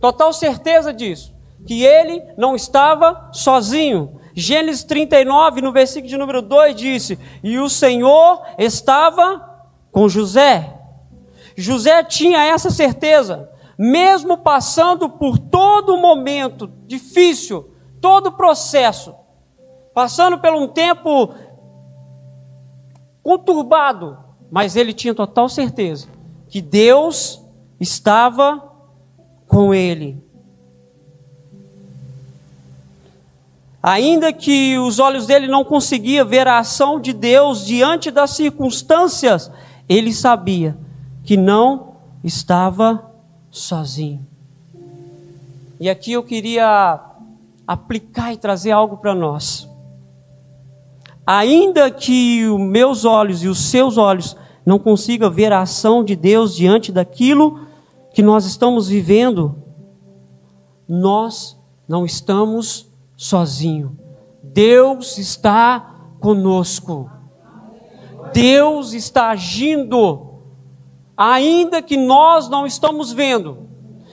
total 0.00 0.32
certeza 0.32 0.92
disso, 0.92 1.34
que 1.66 1.82
ele 1.82 2.22
não 2.36 2.54
estava 2.54 3.30
sozinho. 3.32 4.20
Gênesis 4.34 4.82
39, 4.82 5.60
no 5.60 5.72
versículo 5.72 6.08
de 6.08 6.16
número 6.16 6.42
2, 6.42 6.74
disse: 6.74 7.18
E 7.42 7.58
o 7.58 7.68
Senhor 7.68 8.42
estava 8.58 9.54
com 9.92 10.08
José. 10.08 10.76
José 11.56 12.02
tinha 12.02 12.44
essa 12.44 12.68
certeza, 12.70 13.48
mesmo 13.78 14.38
passando 14.38 15.08
por 15.08 15.38
todo 15.38 15.96
momento 15.96 16.66
difícil, 16.84 17.70
todo 18.00 18.32
processo, 18.32 19.14
passando 19.94 20.38
por 20.38 20.52
um 20.52 20.66
tempo 20.66 21.32
conturbado, 23.22 24.18
mas 24.50 24.74
ele 24.74 24.92
tinha 24.92 25.14
total 25.14 25.48
certeza 25.48 26.08
que 26.48 26.60
Deus 26.60 27.40
estava 27.80 28.72
com 29.46 29.72
ele. 29.72 30.23
Ainda 33.86 34.32
que 34.32 34.78
os 34.78 34.98
olhos 34.98 35.26
dele 35.26 35.46
não 35.46 35.62
conseguiam 35.62 36.26
ver 36.26 36.48
a 36.48 36.58
ação 36.58 36.98
de 36.98 37.12
Deus 37.12 37.66
diante 37.66 38.10
das 38.10 38.30
circunstâncias, 38.30 39.52
ele 39.86 40.10
sabia 40.10 40.74
que 41.22 41.36
não 41.36 41.96
estava 42.24 43.12
sozinho. 43.50 44.26
E 45.78 45.90
aqui 45.90 46.12
eu 46.12 46.22
queria 46.22 46.98
aplicar 47.66 48.32
e 48.32 48.38
trazer 48.38 48.70
algo 48.70 48.96
para 48.96 49.14
nós. 49.14 49.68
Ainda 51.26 51.90
que 51.90 52.46
os 52.46 52.58
meus 52.58 53.04
olhos 53.04 53.42
e 53.42 53.48
os 53.48 53.58
seus 53.58 53.98
olhos 53.98 54.34
não 54.64 54.78
consigam 54.78 55.30
ver 55.30 55.52
a 55.52 55.60
ação 55.60 56.02
de 56.02 56.16
Deus 56.16 56.56
diante 56.56 56.90
daquilo 56.90 57.60
que 58.14 58.22
nós 58.22 58.46
estamos 58.46 58.88
vivendo, 58.88 59.54
nós 60.88 61.60
não 61.86 62.06
estamos 62.06 62.93
sozinhos. 63.16 63.92
Deus 64.42 65.18
está 65.18 65.94
conosco. 66.20 67.10
Deus 68.32 68.92
está 68.92 69.28
agindo, 69.28 70.40
ainda 71.16 71.80
que 71.82 71.96
nós 71.96 72.48
não 72.48 72.66
estamos 72.66 73.12
vendo, 73.12 73.68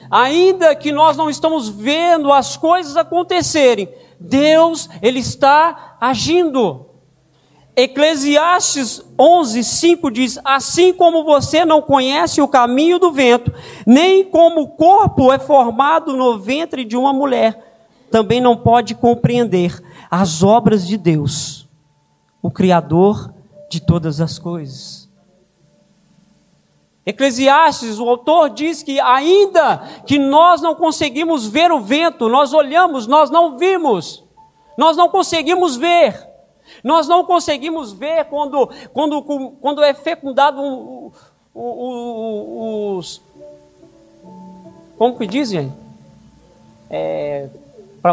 ainda 0.09 0.75
que 0.75 0.91
nós 0.91 1.17
não 1.17 1.29
estamos 1.29 1.69
vendo 1.69 2.31
as 2.31 2.57
coisas 2.57 2.97
acontecerem, 2.97 3.89
Deus, 4.19 4.89
Ele 5.01 5.19
está 5.19 5.97
agindo. 5.99 6.85
Eclesiastes 7.75 9.03
11, 9.17 9.63
5 9.63 10.11
diz: 10.11 10.39
Assim 10.43 10.93
como 10.93 11.23
você 11.23 11.63
não 11.65 11.81
conhece 11.81 12.41
o 12.41 12.47
caminho 12.47 12.99
do 12.99 13.11
vento, 13.11 13.51
nem 13.87 14.23
como 14.23 14.61
o 14.61 14.67
corpo 14.67 15.31
é 15.31 15.39
formado 15.39 16.15
no 16.15 16.37
ventre 16.37 16.83
de 16.83 16.97
uma 16.97 17.13
mulher, 17.13 17.70
também 18.11 18.41
não 18.41 18.57
pode 18.57 18.93
compreender 18.93 19.81
as 20.09 20.43
obras 20.43 20.85
de 20.85 20.97
Deus, 20.97 21.67
o 22.41 22.51
Criador 22.51 23.33
de 23.69 23.79
todas 23.79 24.19
as 24.19 24.37
coisas. 24.37 25.09
Eclesiastes, 27.05 27.99
o 27.99 28.07
autor 28.07 28.49
diz 28.49 28.83
que 28.83 28.99
ainda 28.99 29.77
que 30.05 30.19
nós 30.19 30.61
não 30.61 30.75
conseguimos 30.75 31.47
ver 31.47 31.71
o 31.71 31.81
vento, 31.81 32.29
nós 32.29 32.53
olhamos, 32.53 33.07
nós 33.07 33.31
não 33.31 33.57
vimos, 33.57 34.23
nós 34.77 34.95
não 34.95 35.09
conseguimos 35.09 35.75
ver. 35.75 36.29
Nós 36.83 37.07
não 37.07 37.25
conseguimos 37.25 37.91
ver 37.91 38.25
quando, 38.25 38.69
quando, 38.93 39.21
quando 39.59 39.83
é 39.83 39.93
fecundado 39.93 41.11
os. 41.53 43.21
Como 44.97 45.17
que 45.17 45.27
dizem? 45.27 45.73
É, 46.89 47.49
Para 48.01 48.11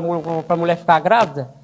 a 0.48 0.56
mulher 0.56 0.76
ficar 0.76 1.00
grávida? 1.00 1.54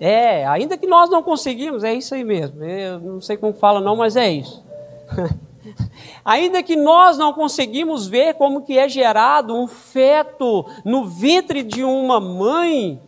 É, 0.00 0.46
ainda 0.46 0.76
que 0.76 0.86
nós 0.86 1.10
não 1.10 1.24
conseguimos, 1.24 1.82
é 1.82 1.92
isso 1.92 2.14
aí 2.14 2.22
mesmo. 2.22 2.62
Eu 2.62 3.00
não 3.00 3.20
sei 3.20 3.36
como 3.36 3.52
fala 3.52 3.80
não, 3.80 3.96
mas 3.96 4.14
é 4.14 4.30
isso. 4.30 4.64
ainda 6.24 6.62
que 6.62 6.76
nós 6.76 7.18
não 7.18 7.32
conseguimos 7.32 8.06
ver 8.06 8.34
como 8.34 8.62
que 8.62 8.78
é 8.78 8.88
gerado 8.88 9.56
um 9.56 9.66
feto 9.66 10.64
no 10.84 11.04
ventre 11.04 11.64
de 11.64 11.82
uma 11.82 12.20
mãe, 12.20 13.02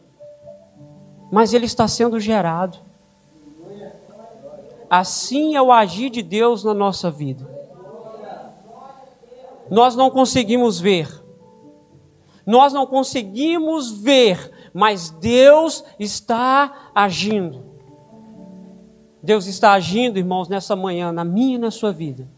mas 1.31 1.55
ele 1.55 1.67
está 1.67 1.87
sendo 1.87 2.19
gerado. 2.19 2.79
Assim 4.91 5.55
é 5.55 5.63
o 5.63 5.71
agir 5.71 6.11
de 6.11 6.23
Deus 6.23 6.65
na 6.65 6.75
nossa 6.75 7.09
vida. 7.09 7.49
Nós 9.71 9.95
não 9.95 10.11
conseguimos 10.11 10.81
ver. 10.81 11.20
Nós 12.51 12.73
não 12.73 12.85
conseguimos 12.85 13.93
ver, 13.93 14.51
mas 14.75 15.09
Deus 15.09 15.85
está 16.01 16.91
agindo. 16.93 17.63
Deus 19.23 19.47
está 19.47 19.71
agindo, 19.71 20.19
irmãos, 20.19 20.49
nessa 20.49 20.75
manhã, 20.75 21.13
na 21.13 21.25
minha 21.25 21.55
e 21.55 21.59
na 21.59 21.71
sua 21.71 21.93
vida. 21.93 22.29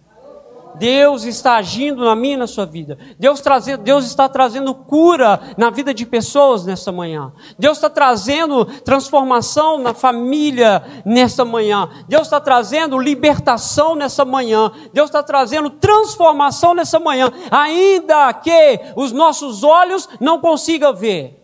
Deus 0.76 1.24
está 1.24 1.56
agindo 1.56 2.04
na 2.04 2.16
minha 2.16 2.34
e 2.34 2.38
na 2.38 2.46
sua 2.46 2.64
vida. 2.64 2.98
Deus, 3.18 3.40
trazendo, 3.40 3.82
Deus 3.82 4.04
está 4.04 4.28
trazendo 4.28 4.74
cura 4.74 5.40
na 5.56 5.70
vida 5.70 5.92
de 5.92 6.06
pessoas 6.06 6.64
nessa 6.64 6.90
manhã. 6.90 7.32
Deus 7.58 7.78
está 7.78 7.90
trazendo 7.90 8.64
transformação 8.64 9.78
na 9.78 9.94
família 9.94 10.82
nessa 11.04 11.44
manhã. 11.44 11.88
Deus 12.08 12.22
está 12.22 12.40
trazendo 12.40 12.98
libertação 12.98 13.94
nessa 13.94 14.24
manhã. 14.24 14.72
Deus 14.92 15.08
está 15.08 15.22
trazendo 15.22 15.70
transformação 15.70 16.74
nessa 16.74 16.98
manhã. 16.98 17.30
Ainda 17.50 18.32
que 18.34 18.80
os 18.96 19.12
nossos 19.12 19.62
olhos 19.62 20.08
não 20.20 20.40
consigam 20.40 20.94
ver. 20.94 21.42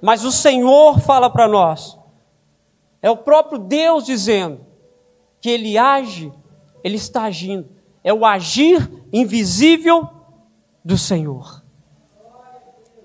Mas 0.00 0.24
o 0.24 0.32
Senhor 0.32 1.00
fala 1.00 1.28
para 1.28 1.46
nós. 1.46 1.98
É 3.02 3.10
o 3.10 3.16
próprio 3.16 3.58
Deus 3.58 4.04
dizendo 4.04 4.60
que 5.40 5.48
Ele 5.48 5.76
age 5.76 6.32
ele 6.82 6.96
está 6.96 7.24
agindo. 7.24 7.68
É 8.02 8.12
o 8.12 8.24
agir 8.24 8.88
invisível 9.12 10.08
do 10.84 10.96
Senhor. 10.96 11.62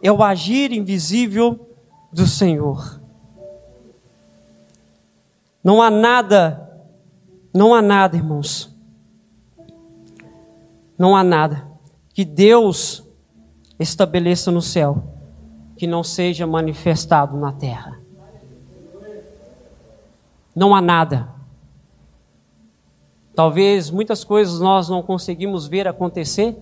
É 0.02 0.12
o 0.12 0.24
agir 0.24 0.72
invisível 0.72 1.68
do 2.12 2.26
Senhor. 2.26 3.02
Não 5.64 5.82
há 5.82 5.90
nada, 5.90 6.88
não 7.54 7.74
há 7.74 7.82
nada, 7.82 8.16
irmãos. 8.16 8.74
Não 10.98 11.16
há 11.16 11.24
nada 11.24 11.68
que 12.14 12.24
Deus 12.24 13.04
estabeleça 13.80 14.52
no 14.52 14.62
céu 14.62 15.04
que 15.76 15.86
não 15.86 16.04
seja 16.04 16.48
manifestado 16.48 17.38
na 17.38 17.52
terra. 17.52 18.00
Não 20.56 20.74
há 20.74 20.80
nada. 20.80 21.35
Talvez 23.36 23.92
muitas 23.92 24.24
coisas 24.24 24.60
nós 24.60 24.88
não 24.88 25.04
conseguimos 25.04 25.68
ver 25.68 25.88
acontecer, 25.88 26.56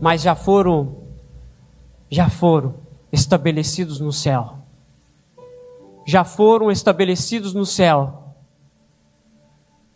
mas 0.00 0.22
já 0.22 0.34
foram 0.34 0.96
já 2.10 2.30
foram 2.30 2.76
estabelecidos 3.12 4.00
no 4.00 4.12
céu. 4.12 4.54
Já 6.06 6.24
foram 6.24 6.70
estabelecidos 6.70 7.52
no 7.52 7.66
céu. 7.66 8.24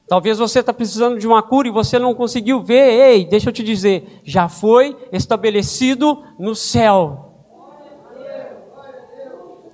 Talvez 0.07 0.37
você 0.37 0.61
está 0.61 0.75
precisando 0.75 1.19
de 1.19 1.27
uma 1.27 1.43
cura 1.43 1.69
e 1.69 1.71
você 1.71 1.99
não 1.99 2.15
conseguiu 2.15 2.63
ver. 2.63 3.15
Ei, 3.15 3.25
deixa 3.25 3.49
eu 3.49 3.53
te 3.53 3.63
dizer, 3.63 4.21
já 4.23 4.47
foi 4.47 4.95
estabelecido 5.11 6.23
no 6.39 6.55
céu. 6.55 7.32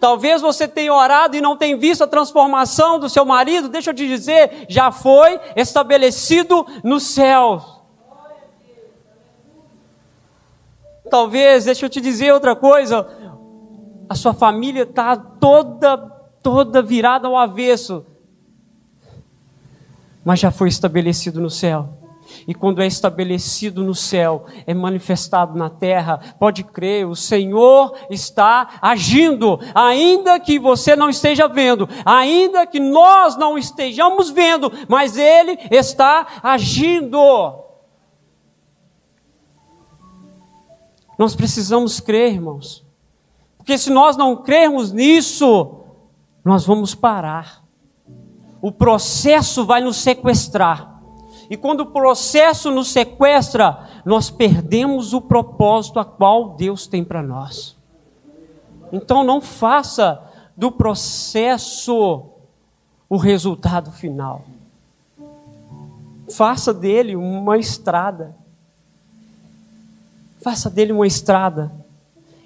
Talvez 0.01 0.41
você 0.41 0.69
tenha 0.69 0.95
orado 0.95 1.37
e 1.37 1.41
não 1.41 1.57
tenha 1.57 1.77
visto 1.77 2.05
a 2.05 2.07
transformação 2.07 3.01
do 3.01 3.09
seu 3.09 3.25
marido, 3.25 3.69
deixa 3.69 3.91
eu 3.91 3.95
te 3.95 4.07
dizer, 4.07 4.67
já 4.69 4.93
foi 4.93 5.41
estabelecido 5.57 6.65
no 6.85 7.01
céu. 7.01 7.61
Talvez, 11.11 11.65
deixa 11.65 11.87
eu 11.87 11.91
te 11.91 12.01
dizer 12.01 12.33
outra 12.33 12.55
coisa, 12.55 13.09
a 14.09 14.15
sua 14.15 14.35
família 14.35 14.83
está 14.83 15.17
toda, 15.17 15.97
toda 16.43 16.83
virada 16.83 17.27
ao 17.27 17.37
avesso, 17.37 18.07
mas 20.25 20.39
já 20.39 20.51
foi 20.51 20.69
estabelecido 20.69 21.41
no 21.41 21.51
céu 21.51 21.98
e 22.47 22.55
quando 22.55 22.83
é 22.83 22.87
estabelecido 22.87 23.83
no 23.83 23.95
céu, 23.95 24.47
é 24.67 24.75
manifestado 24.75 25.57
na 25.57 25.71
terra, 25.71 26.35
pode 26.39 26.65
crer, 26.65 27.07
o 27.07 27.15
Senhor 27.15 27.95
está 28.11 28.79
agindo, 28.81 29.59
ainda 29.75 30.39
que 30.41 30.59
você 30.59 30.97
não 30.97 31.09
esteja 31.11 31.47
vendo, 31.49 31.89
ainda 32.05 32.67
que 32.67 32.81
nós 32.81 33.37
não 33.37 33.59
estejamos 33.59 34.31
vendo, 34.31 34.73
mas 34.89 35.17
Ele 35.17 35.59
está 35.71 36.27
agindo. 36.43 37.19
Nós 41.19 41.35
precisamos 41.35 41.99
crer, 41.99 42.35
irmãos, 42.35 42.87
porque 43.57 43.77
se 43.77 43.91
nós 43.91 44.17
não 44.17 44.37
crermos 44.37 44.93
nisso, 44.93 45.81
nós 46.45 46.65
vamos 46.65 46.95
parar. 46.95 47.65
O 48.63 48.73
processo 48.73 49.67
vai 49.67 49.81
nos 49.81 49.97
sequestrar. 49.97 50.98
E 51.51 51.57
quando 51.57 51.81
o 51.81 51.87
processo 51.87 52.71
nos 52.71 52.89
sequestra, 52.89 53.89
nós 54.05 54.31
perdemos 54.31 55.15
o 55.15 55.21
propósito 55.21 55.99
a 55.99 56.05
qual 56.05 56.51
Deus 56.51 56.87
tem 56.87 57.03
para 57.03 57.23
nós. 57.23 57.77
Então 58.93 59.25
não 59.25 59.41
faça 59.41 60.23
do 60.57 60.71
processo 60.71 62.27
o 63.09 63.17
resultado 63.17 63.91
final. 63.91 64.45
Faça 66.31 66.75
dele 66.75 67.17
uma 67.17 67.57
estrada. 67.57 68.37
Faça 70.43 70.69
dele 70.69 70.93
uma 70.93 71.07
estrada, 71.07 71.73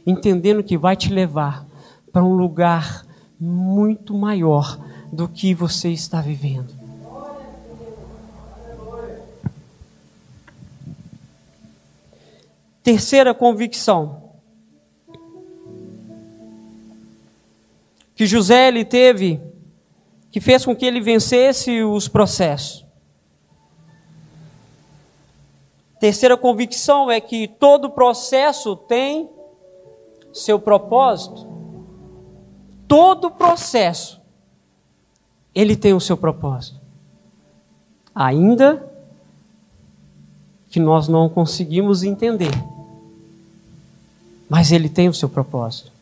entendendo 0.07 0.62
que 0.62 0.79
vai 0.79 0.97
te 0.97 1.12
levar 1.12 1.67
para 2.12 2.25
um 2.25 2.35
lugar 2.35 3.05
muito 3.38 4.15
maior 4.15 4.79
do 5.12 5.29
que 5.29 5.55
você 5.55 5.91
está 5.91 6.21
vivendo. 6.21 6.82
Terceira 12.83 13.33
convicção. 13.33 14.23
que 18.23 18.27
José 18.27 18.68
ele 18.68 18.85
teve, 18.85 19.40
que 20.31 20.40
fez 20.40 20.64
com 20.64 20.77
que 20.77 20.87
ele 20.87 21.01
vencesse 21.01 21.83
os 21.83 22.07
processos. 22.07 22.87
Terceira 25.99 26.37
convicção 26.37 27.11
é 27.11 27.21
que 27.21 27.49
todo 27.49 27.90
processo 27.90 28.77
tem 28.77 29.29
seu 30.33 30.59
propósito. 30.59 31.47
Todo 32.87 33.31
processo 33.31 34.21
ele 35.55 35.75
tem 35.75 35.92
o 35.92 36.01
seu 36.01 36.16
propósito. 36.16 36.81
Ainda 38.14 38.91
que 40.73 40.81
nós 40.81 41.07
não 41.07 41.29
conseguimos 41.29 42.03
entender. 42.03 42.51
Mas 44.49 44.73
ele 44.73 44.89
tem 44.89 45.07
o 45.07 45.15
seu 45.15 45.29
propósito. 45.29 45.93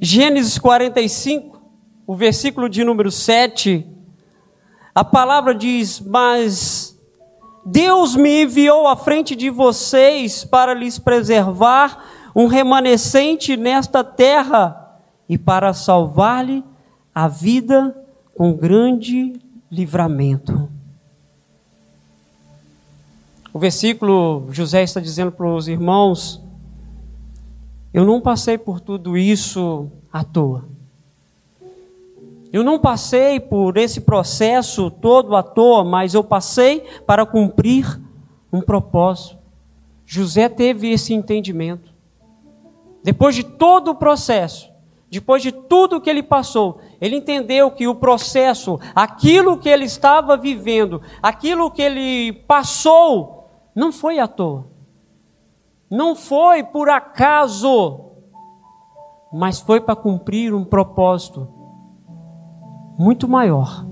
Gênesis 0.00 0.56
45, 0.56 1.60
o 2.06 2.14
versículo 2.14 2.68
de 2.68 2.84
número 2.84 3.10
7, 3.10 3.84
a 4.94 5.02
palavra 5.02 5.52
diz: 5.52 6.00
Mas 6.00 6.96
Deus 7.64 8.14
me 8.14 8.44
enviou 8.44 8.86
à 8.86 8.94
frente 8.94 9.34
de 9.34 9.50
vocês 9.50 10.44
para 10.44 10.72
lhes 10.72 10.96
preservar 10.96 12.04
um 12.36 12.46
remanescente 12.46 13.56
nesta 13.56 14.04
terra 14.04 15.00
e 15.28 15.36
para 15.36 15.74
salvar-lhe 15.74 16.62
a 17.12 17.26
vida 17.26 17.96
com 18.36 18.52
grande 18.52 19.32
livramento. 19.72 20.75
O 23.56 23.58
versículo, 23.58 24.48
José 24.50 24.82
está 24.82 25.00
dizendo 25.00 25.32
para 25.32 25.46
os 25.46 25.66
irmãos: 25.66 26.44
Eu 27.90 28.04
não 28.04 28.20
passei 28.20 28.58
por 28.58 28.80
tudo 28.80 29.16
isso 29.16 29.90
à 30.12 30.22
toa. 30.22 30.66
Eu 32.52 32.62
não 32.62 32.78
passei 32.78 33.40
por 33.40 33.78
esse 33.78 34.02
processo 34.02 34.90
todo 34.90 35.34
à 35.34 35.42
toa, 35.42 35.82
mas 35.82 36.12
eu 36.12 36.22
passei 36.22 36.80
para 37.06 37.24
cumprir 37.24 37.98
um 38.52 38.60
propósito. 38.60 39.38
José 40.04 40.50
teve 40.50 40.90
esse 40.90 41.14
entendimento. 41.14 41.90
Depois 43.02 43.34
de 43.34 43.42
todo 43.42 43.92
o 43.92 43.94
processo, 43.94 44.68
depois 45.10 45.40
de 45.40 45.50
tudo 45.50 45.98
que 45.98 46.10
ele 46.10 46.22
passou, 46.22 46.78
ele 47.00 47.16
entendeu 47.16 47.70
que 47.70 47.88
o 47.88 47.94
processo, 47.94 48.78
aquilo 48.94 49.56
que 49.56 49.70
ele 49.70 49.86
estava 49.86 50.36
vivendo, 50.36 51.00
aquilo 51.22 51.70
que 51.70 51.80
ele 51.80 52.34
passou, 52.46 53.35
não 53.76 53.92
foi 53.92 54.18
à 54.18 54.26
toa. 54.26 54.68
Não 55.90 56.16
foi 56.16 56.64
por 56.64 56.88
acaso. 56.88 58.06
Mas 59.30 59.60
foi 59.60 59.80
para 59.82 59.94
cumprir 59.94 60.54
um 60.54 60.64
propósito 60.64 61.46
muito 62.98 63.28
maior. 63.28 63.86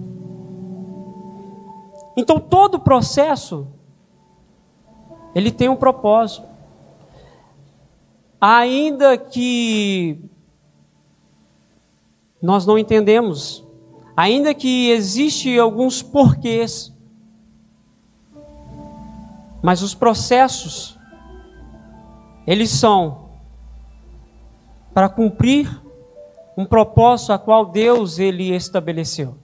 Então 2.16 2.40
todo 2.40 2.80
processo 2.80 3.68
ele 5.34 5.50
tem 5.50 5.68
um 5.68 5.76
propósito. 5.76 6.48
Ainda 8.40 9.18
que 9.18 10.18
nós 12.40 12.64
não 12.64 12.78
entendemos, 12.78 13.66
ainda 14.16 14.54
que 14.54 14.90
existe 14.90 15.58
alguns 15.58 16.02
porquês, 16.02 16.93
mas 19.64 19.80
os 19.80 19.94
processos, 19.94 20.98
eles 22.46 22.68
são 22.68 23.30
para 24.92 25.08
cumprir 25.08 25.80
um 26.54 26.66
propósito 26.66 27.32
a 27.32 27.38
qual 27.38 27.64
Deus 27.64 28.18
ele 28.18 28.54
estabeleceu. 28.54 29.38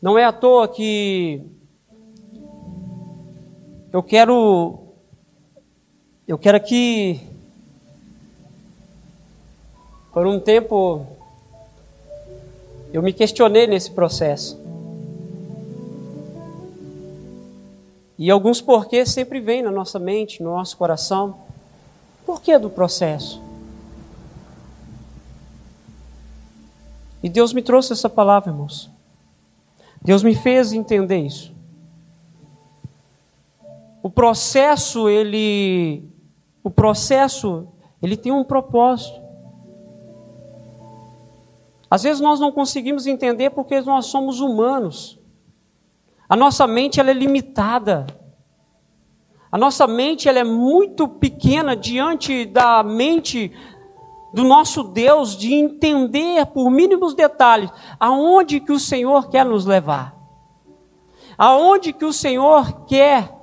Não 0.00 0.16
é 0.16 0.24
à 0.24 0.32
toa 0.32 0.68
que 0.68 1.44
eu 3.92 4.04
quero 4.04 4.94
eu 6.28 6.38
quero 6.38 6.56
aqui 6.56 7.20
por 10.12 10.28
um 10.28 10.38
tempo 10.38 11.17
eu 12.92 13.02
me 13.02 13.12
questionei 13.12 13.66
nesse 13.66 13.90
processo. 13.90 14.58
E 18.18 18.30
alguns 18.30 18.60
porquês 18.60 19.10
sempre 19.10 19.40
vêm 19.40 19.62
na 19.62 19.70
nossa 19.70 19.98
mente, 19.98 20.42
no 20.42 20.50
nosso 20.50 20.76
coração. 20.76 21.36
Por 22.26 22.42
que 22.42 22.58
do 22.58 22.68
processo? 22.68 23.40
E 27.22 27.28
Deus 27.28 27.52
me 27.52 27.62
trouxe 27.62 27.92
essa 27.92 28.08
palavra, 28.08 28.50
irmãos. 28.50 28.90
Deus 30.02 30.22
me 30.22 30.34
fez 30.34 30.72
entender 30.72 31.18
isso. 31.18 31.52
O 34.02 34.10
processo, 34.10 35.08
ele 35.08 36.02
o 36.62 36.70
processo, 36.70 37.68
ele 38.02 38.16
tem 38.16 38.32
um 38.32 38.44
propósito. 38.44 39.27
Às 41.90 42.02
vezes 42.02 42.20
nós 42.20 42.38
não 42.38 42.52
conseguimos 42.52 43.06
entender 43.06 43.50
porque 43.50 43.80
nós 43.80 44.06
somos 44.06 44.40
humanos. 44.40 45.18
A 46.28 46.36
nossa 46.36 46.66
mente 46.66 47.00
ela 47.00 47.10
é 47.10 47.14
limitada. 47.14 48.06
A 49.50 49.56
nossa 49.56 49.86
mente 49.86 50.28
ela 50.28 50.38
é 50.38 50.44
muito 50.44 51.08
pequena 51.08 51.74
diante 51.74 52.44
da 52.44 52.82
mente 52.82 53.50
do 54.34 54.44
nosso 54.44 54.84
Deus 54.84 55.34
de 55.34 55.54
entender 55.54 56.44
por 56.46 56.70
mínimos 56.70 57.14
detalhes 57.14 57.70
aonde 57.98 58.60
que 58.60 58.72
o 58.72 58.78
Senhor 58.78 59.30
quer 59.30 59.46
nos 59.46 59.64
levar. 59.64 60.14
Aonde 61.38 61.94
que 61.94 62.04
o 62.04 62.12
Senhor 62.12 62.84
quer 62.84 63.34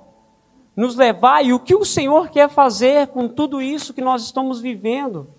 nos 0.75 0.95
levar 0.95 1.43
e 1.43 1.53
o 1.53 1.60
que 1.60 1.73
o 1.73 1.86
Senhor 1.86 2.29
quer 2.29 2.49
fazer 2.49 3.08
com 3.08 3.27
tudo 3.27 3.62
isso 3.62 3.93
que 3.93 4.01
nós 4.01 4.23
estamos 4.23 4.60
vivendo. 4.60 5.34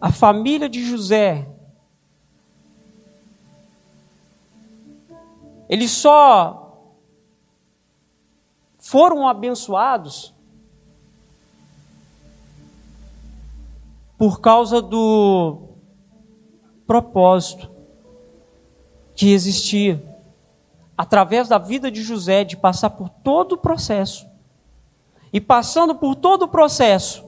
A 0.00 0.12
família 0.12 0.68
de 0.68 0.84
José, 0.84 1.48
eles 5.68 5.90
só 5.90 6.92
foram 8.78 9.26
abençoados 9.26 10.34
por 14.16 14.40
causa 14.40 14.80
do 14.80 15.70
propósito 16.86 17.70
que 19.14 19.32
existia 19.32 20.16
através 20.96 21.48
da 21.48 21.58
vida 21.58 21.90
de 21.90 22.02
José 22.02 22.44
de 22.44 22.56
passar 22.56 22.90
por 22.90 23.08
todo 23.08 23.52
o 23.52 23.58
processo. 23.58 24.26
E 25.32 25.40
passando 25.40 25.94
por 25.96 26.14
todo 26.14 26.42
o 26.42 26.48
processo, 26.48 27.25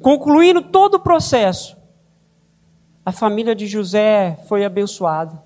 Concluindo 0.00 0.62
todo 0.62 0.94
o 0.94 1.00
processo, 1.00 1.76
a 3.04 3.10
família 3.10 3.54
de 3.54 3.66
José 3.66 4.38
foi 4.46 4.64
abençoada. 4.64 5.42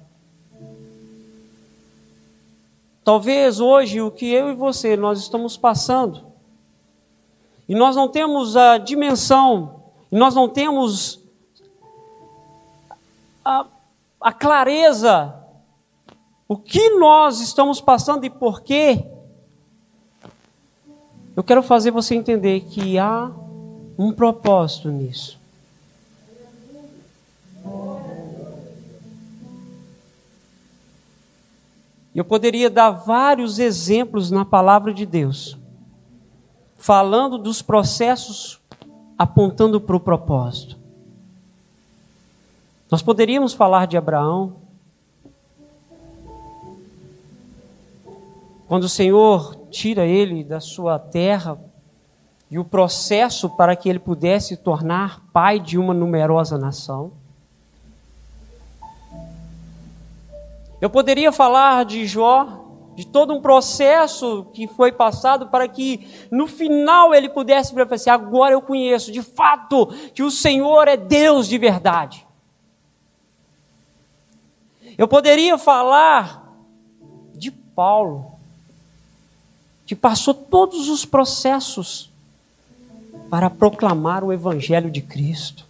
Talvez 3.05 3.61
hoje 3.61 4.01
o 4.01 4.11
que 4.11 4.31
eu 4.31 4.51
e 4.51 4.55
você 4.55 4.97
nós 4.97 5.19
estamos 5.19 5.57
passando, 5.57 6.27
e 7.69 7.75
nós 7.75 7.97
não 7.97 8.09
temos 8.09 8.57
a 8.57 8.79
dimensão, 8.79 9.83
e 10.11 10.17
nós 10.17 10.35
não 10.35 10.49
temos 10.49 11.21
a, 13.45 13.67
a 14.21 14.33
clareza, 14.33 15.35
o 16.47 16.57
que 16.57 16.91
nós 16.99 17.41
estamos 17.41 17.81
passando 17.81 18.25
e 18.25 18.31
por 18.31 18.61
quê. 18.61 19.07
Eu 21.35 21.43
quero 21.43 21.63
fazer 21.63 21.91
você 21.91 22.15
entender 22.15 22.61
que 22.61 22.99
há 22.99 23.33
um 23.99 24.13
propósito 24.13 24.91
nisso. 24.91 25.41
Eu 32.15 32.25
poderia 32.25 32.69
dar 32.69 32.91
vários 32.91 33.59
exemplos 33.59 34.31
na 34.31 34.45
palavra 34.45 34.93
de 34.93 35.07
Deus, 35.07 35.57
falando 36.77 37.39
dos 37.39 37.63
processos 37.63 38.61
apontando 39.17 39.81
para 39.81 39.97
o 39.97 40.01
propósito. 40.01 40.77
Nós 42.91 43.01
poderíamos 43.01 43.55
falar 43.55 43.87
de 43.87 43.97
Abraão, 43.97 44.57
quando 48.69 48.85
o 48.85 48.89
Senhor 48.89 49.57
tira 49.71 50.05
ele 50.05 50.45
da 50.45 50.61
sua 50.61 50.99
terra 50.99 51.59
e 52.53 52.59
o 52.59 52.65
processo 52.67 53.49
para 53.49 53.75
que 53.75 53.89
ele 53.89 53.99
pudesse 53.99 54.59
tornar 54.59 55.23
pai 55.33 55.59
de 55.59 55.79
uma 55.79 55.95
numerosa 55.95 56.59
nação. 56.59 57.11
Eu 60.79 60.91
poderia 60.91 61.33
falar 61.33 61.87
de 61.87 62.07
Jó, 62.07 62.47
de 62.95 63.07
todo 63.07 63.33
um 63.33 63.41
processo 63.41 64.45
que 64.53 64.69
foi 64.69 64.93
passado 64.93 65.47
para 65.47 65.67
que 65.67 66.07
no 66.31 66.47
final 66.47 67.15
ele 67.15 67.31
pudesse 67.31 67.75
falar 67.75 68.11
agora 68.11 68.53
eu 68.53 68.61
conheço 68.61 69.11
de 69.11 69.23
fato 69.23 69.87
que 70.13 70.23
o 70.23 70.31
Senhor 70.31 70.89
é 70.89 70.97
Deus 70.99 71.49
de 71.49 71.57
verdade. 71.57 72.27
Eu 74.99 75.09
poderia 75.09 75.57
falar 75.57 76.53
de 77.35 77.51
Paulo, 77.51 78.33
que 79.87 79.97
passou 79.97 80.35
todos 80.35 80.91
os 80.91 81.07
processos 81.07 82.12
para 83.33 83.49
proclamar 83.49 84.23
o 84.23 84.31
Evangelho 84.31 84.91
de 84.91 85.01
Cristo. 85.01 85.67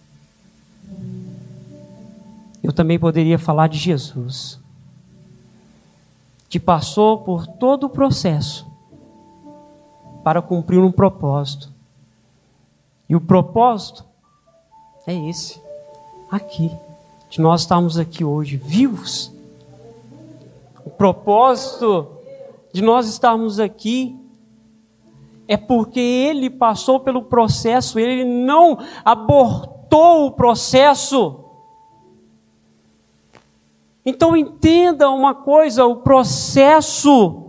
Eu 2.61 2.73
também 2.73 2.99
poderia 2.99 3.39
falar 3.39 3.69
de 3.69 3.77
Jesus 3.77 4.59
que 6.49 6.59
passou 6.59 7.19
por 7.19 7.47
todo 7.47 7.85
o 7.85 7.89
processo 7.89 8.67
para 10.25 10.41
cumprir 10.41 10.79
um 10.79 10.91
propósito. 10.91 11.71
E 13.07 13.15
o 13.15 13.21
propósito 13.21 14.03
é 15.07 15.15
esse, 15.29 15.57
aqui, 16.29 16.69
de 17.29 17.39
nós 17.39 17.61
estarmos 17.61 17.97
aqui 17.97 18.25
hoje 18.25 18.57
vivos. 18.57 19.31
O 20.83 20.89
propósito 20.89 22.09
de 22.73 22.81
nós 22.81 23.07
estarmos 23.07 23.57
aqui 23.57 24.19
é 25.47 25.57
porque 25.57 25.99
ele 25.99 26.49
passou 26.49 26.99
pelo 26.99 27.23
processo, 27.23 27.99
ele 27.99 28.23
não 28.23 28.77
abortou 29.03 30.27
o 30.27 30.31
processo. 30.31 31.39
Então 34.05 34.35
entenda 34.35 35.09
uma 35.09 35.33
coisa, 35.33 35.85
o 35.85 35.97
processo 35.97 37.43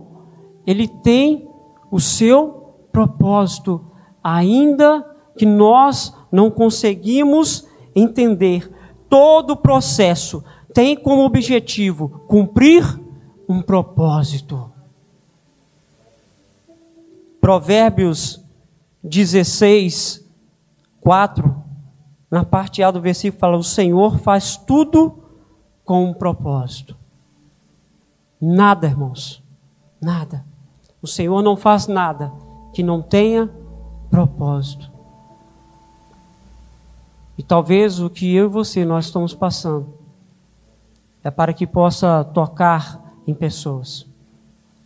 ele 0.65 0.87
tem 0.87 1.47
o 1.91 1.99
seu 1.99 2.73
propósito, 2.91 3.85
ainda 4.23 5.05
que 5.37 5.45
nós 5.45 6.15
não 6.31 6.49
conseguimos 6.49 7.67
entender. 7.95 8.71
Todo 9.09 9.51
o 9.51 9.57
processo 9.57 10.43
tem 10.73 10.95
como 10.95 11.23
objetivo 11.23 12.23
cumprir 12.27 12.83
um 13.47 13.61
propósito. 13.61 14.74
Provérbios 17.45 18.43
16, 19.03 20.27
4, 20.99 21.63
na 22.31 22.43
parte 22.43 22.81
A 22.81 22.89
do 22.89 22.99
versículo 22.99 23.39
fala: 23.39 23.55
O 23.55 23.63
Senhor 23.63 24.17
faz 24.17 24.57
tudo 24.57 25.19
com 25.83 26.05
um 26.05 26.11
propósito. 26.11 26.97
Nada, 28.41 28.87
irmãos, 28.87 29.43
nada. 30.01 30.43
O 31.03 31.05
Senhor 31.05 31.43
não 31.43 31.55
faz 31.55 31.85
nada 31.85 32.33
que 32.73 32.81
não 32.81 32.99
tenha 32.99 33.47
propósito. 34.09 34.91
E 37.37 37.43
talvez 37.43 37.99
o 37.99 38.09
que 38.09 38.33
eu 38.33 38.45
e 38.45 38.49
você 38.49 38.83
nós 38.83 39.05
estamos 39.05 39.35
passando 39.35 39.93
é 41.23 41.29
para 41.29 41.53
que 41.53 41.67
possa 41.67 42.23
tocar 42.23 42.99
em 43.27 43.35
pessoas, 43.35 44.07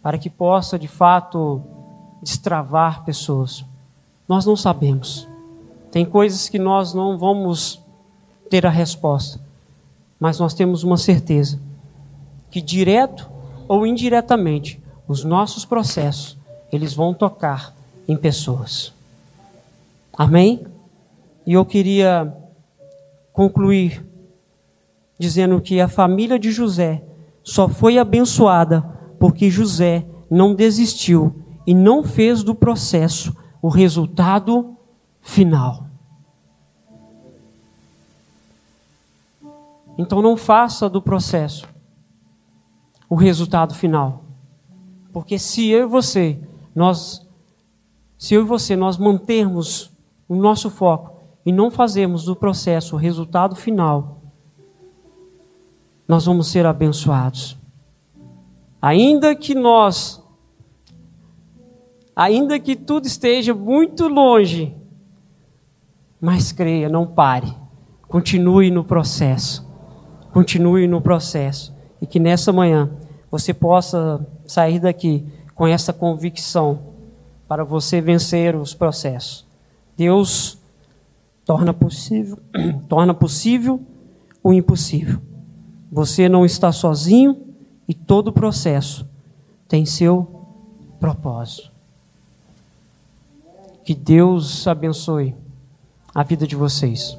para 0.04 0.17
que 0.17 0.30
possa 0.30 0.78
de 0.78 0.89
fato 0.89 1.78
destravar 2.21 3.03
pessoas. 3.03 3.65
Nós 4.27 4.45
não 4.45 4.55
sabemos. 4.55 5.27
Tem 5.91 6.05
coisas 6.05 6.49
que 6.49 6.60
nós 6.60 6.93
não 6.93 7.17
vamos 7.17 7.82
ter 8.49 8.65
a 8.65 8.69
resposta. 8.69 9.39
Mas 10.19 10.39
nós 10.39 10.53
temos 10.53 10.84
uma 10.84 10.97
certeza 10.97 11.60
que 12.51 12.62
direto 12.62 13.29
ou 13.67 13.86
indiretamente 13.86 14.82
os 15.08 15.23
nossos 15.23 15.65
processos 15.65 16.38
eles 16.71 16.93
vão 16.93 17.13
tocar 17.13 17.73
em 18.08 18.15
pessoas. 18.15 18.93
Amém? 20.15 20.65
E 21.45 21.53
eu 21.53 21.65
queria 21.65 22.36
concluir 23.34 24.05
dizendo 25.17 25.60
que 25.62 25.79
a 25.79 25.88
família 25.88 26.38
de 26.38 26.51
José 26.51 27.03
só 27.43 27.67
foi 27.67 27.97
abençoada 27.97 28.82
porque 29.19 29.49
José 29.49 30.05
não 30.29 30.53
desistiu 30.53 31.34
e 31.69 31.73
não 31.75 32.03
fez 32.03 32.41
do 32.41 32.55
processo 32.55 33.32
o 33.62 33.69
resultado 33.69 34.75
final. 35.21 35.86
Então 39.95 40.19
não 40.19 40.36
faça 40.36 40.89
do 40.89 40.99
processo 40.99 41.67
o 43.08 43.13
resultado 43.13 43.75
final. 43.75 44.23
Porque 45.13 45.38
se 45.38 45.69
eu 45.69 45.84
e 45.84 45.86
você, 45.86 46.41
nós 46.73 47.23
se 48.17 48.34
eu 48.34 48.41
e 48.41 48.45
você 48.45 48.75
nós 48.75 48.97
mantermos 48.97 49.91
o 50.27 50.36
nosso 50.36 50.71
foco 50.71 51.19
e 51.45 51.51
não 51.51 51.69
fazermos 51.69 52.25
do 52.25 52.36
processo 52.36 52.95
o 52.95 52.97
resultado 52.97 53.55
final, 53.55 54.23
nós 56.08 56.25
vamos 56.25 56.47
ser 56.47 56.65
abençoados. 56.65 57.55
Ainda 58.82 59.36
que 59.36 59.53
nós 59.53 60.27
ainda 62.19 62.60
que 62.60 62.75
tudo 62.75 63.05
esteja 63.08 63.53
muito 63.53 64.08
longe, 64.08 64.75
mas 66.19 66.51
creia, 66.51 66.89
não 66.89 67.08
pare. 67.08 67.53
Continue 68.08 68.69
no 68.69 68.84
processo 68.84 69.69
continue 70.32 70.88
no 70.88 71.01
processo 71.01 71.73
e 72.01 72.08
que 72.08 72.19
nessa 72.19 72.51
manhã 72.51 72.89
você 73.29 73.53
possa 73.53 74.25
sair 74.45 74.79
daqui 74.79 75.25
com 75.53 75.67
essa 75.67 75.91
convicção 75.91 76.79
para 77.47 77.63
você 77.63 77.99
vencer 77.99 78.55
os 78.55 78.73
processos. 78.73 79.45
Deus 79.97 80.58
torna 81.45 81.73
possível, 81.73 82.39
torna 82.88 83.13
possível 83.13 83.82
o 84.43 84.53
impossível. 84.53 85.19
Você 85.91 86.29
não 86.29 86.45
está 86.45 86.71
sozinho 86.71 87.47
e 87.88 87.93
todo 87.93 88.32
processo 88.32 89.08
tem 89.67 89.86
seu 89.86 90.45
propósito. 90.99 91.68
Que 93.89 93.95
Deus 93.95 94.67
abençoe 94.67 95.36
a 96.13 96.21
vida 96.21 96.45
de 96.45 96.56
vocês. 96.56 97.17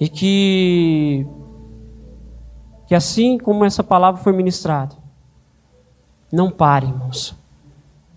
E 0.00 0.08
que 0.08 1.24
que 2.88 2.96
assim 2.96 3.38
como 3.38 3.64
essa 3.64 3.84
palavra 3.84 4.20
foi 4.20 4.32
ministrada, 4.32 4.96
não 6.32 6.50
pare, 6.50 6.88
irmãos. 6.88 7.36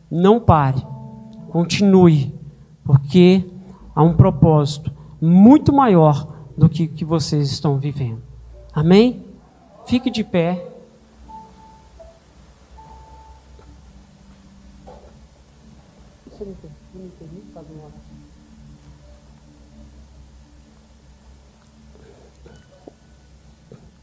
Não 0.10 0.40
pare. 0.40 0.84
Continue, 1.52 2.34
porque 2.84 3.48
há 3.94 4.02
um 4.02 4.16
propósito 4.16 4.92
muito 5.22 5.72
maior 5.72 6.36
do 6.58 6.68
que 6.68 6.88
que 6.88 7.06
vocês 7.06 7.52
estão 7.52 7.78
vivendo. 7.78 8.24
Amém? 8.74 9.24
Fique 9.86 10.10
de 10.10 10.24
pé. 10.24 10.68
Você 16.26 16.44
não 16.44 16.71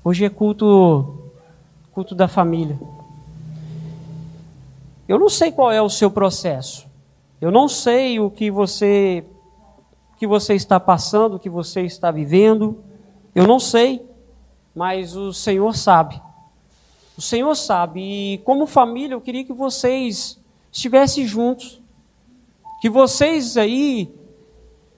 Hoje 0.05 0.25
é 0.25 0.31
culto, 0.31 1.33
culto 1.93 2.15
da 2.15 2.27
família. 2.27 2.79
Eu 5.07 5.19
não 5.19 5.29
sei 5.29 5.53
qual 5.53 5.71
é 5.71 5.83
o 5.83 5.91
seu 5.91 6.11
processo. 6.11 6.87
Eu 7.41 7.51
não 7.51 7.69
sei 7.69 8.19
o 8.19 8.31
que 8.31 8.51
você 8.51 9.25
que 10.19 10.27
você 10.27 10.55
está 10.55 10.81
passando, 10.81 11.37
o 11.37 11.39
que 11.39 11.49
você 11.49 11.83
está 11.83 12.11
vivendo. 12.11 12.83
Eu 13.35 13.47
não 13.47 13.61
sei, 13.61 14.05
mas 14.75 15.15
o 15.15 15.33
Senhor 15.33 15.77
sabe. 15.77 16.21
O 17.17 17.21
Senhor 17.21 17.55
sabe. 17.55 18.01
E 18.01 18.39
como 18.39 18.67
família, 18.67 19.15
eu 19.15 19.21
queria 19.21 19.45
que 19.45 19.53
vocês 19.53 20.39
estivessem 20.73 21.27
juntos. 21.27 21.81
Que 22.81 22.89
vocês 22.89 23.57
aí 23.57 24.15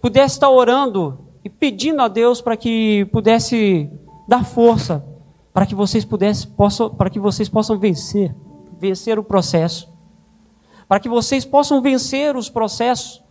pudessem 0.01 0.37
estar 0.37 0.51
orando 0.51 1.19
e 1.45 1.49
pedindo 1.49 2.03
a 2.03 2.09
Deus 2.09 2.41
para 2.41 2.57
que 2.57 3.07
pudesse 3.07 3.91
dar 4.29 4.45
força 4.45 5.05
para 5.53 5.67
que 5.67 5.75
vocês 5.75 6.05
pudessem, 6.05 6.51
possam, 6.51 6.91
para 6.91 7.11
que 7.11 7.19
vocês 7.19 7.49
possam 7.49 7.79
vencer, 7.79 8.35
vencer 8.79 9.19
o 9.19 9.25
processo, 9.25 9.93
para 10.89 11.01
que 11.01 11.09
vocês 11.09 11.45
possam 11.45 11.83
vencer 11.83 12.37
os 12.37 12.49
processos, 12.49 13.23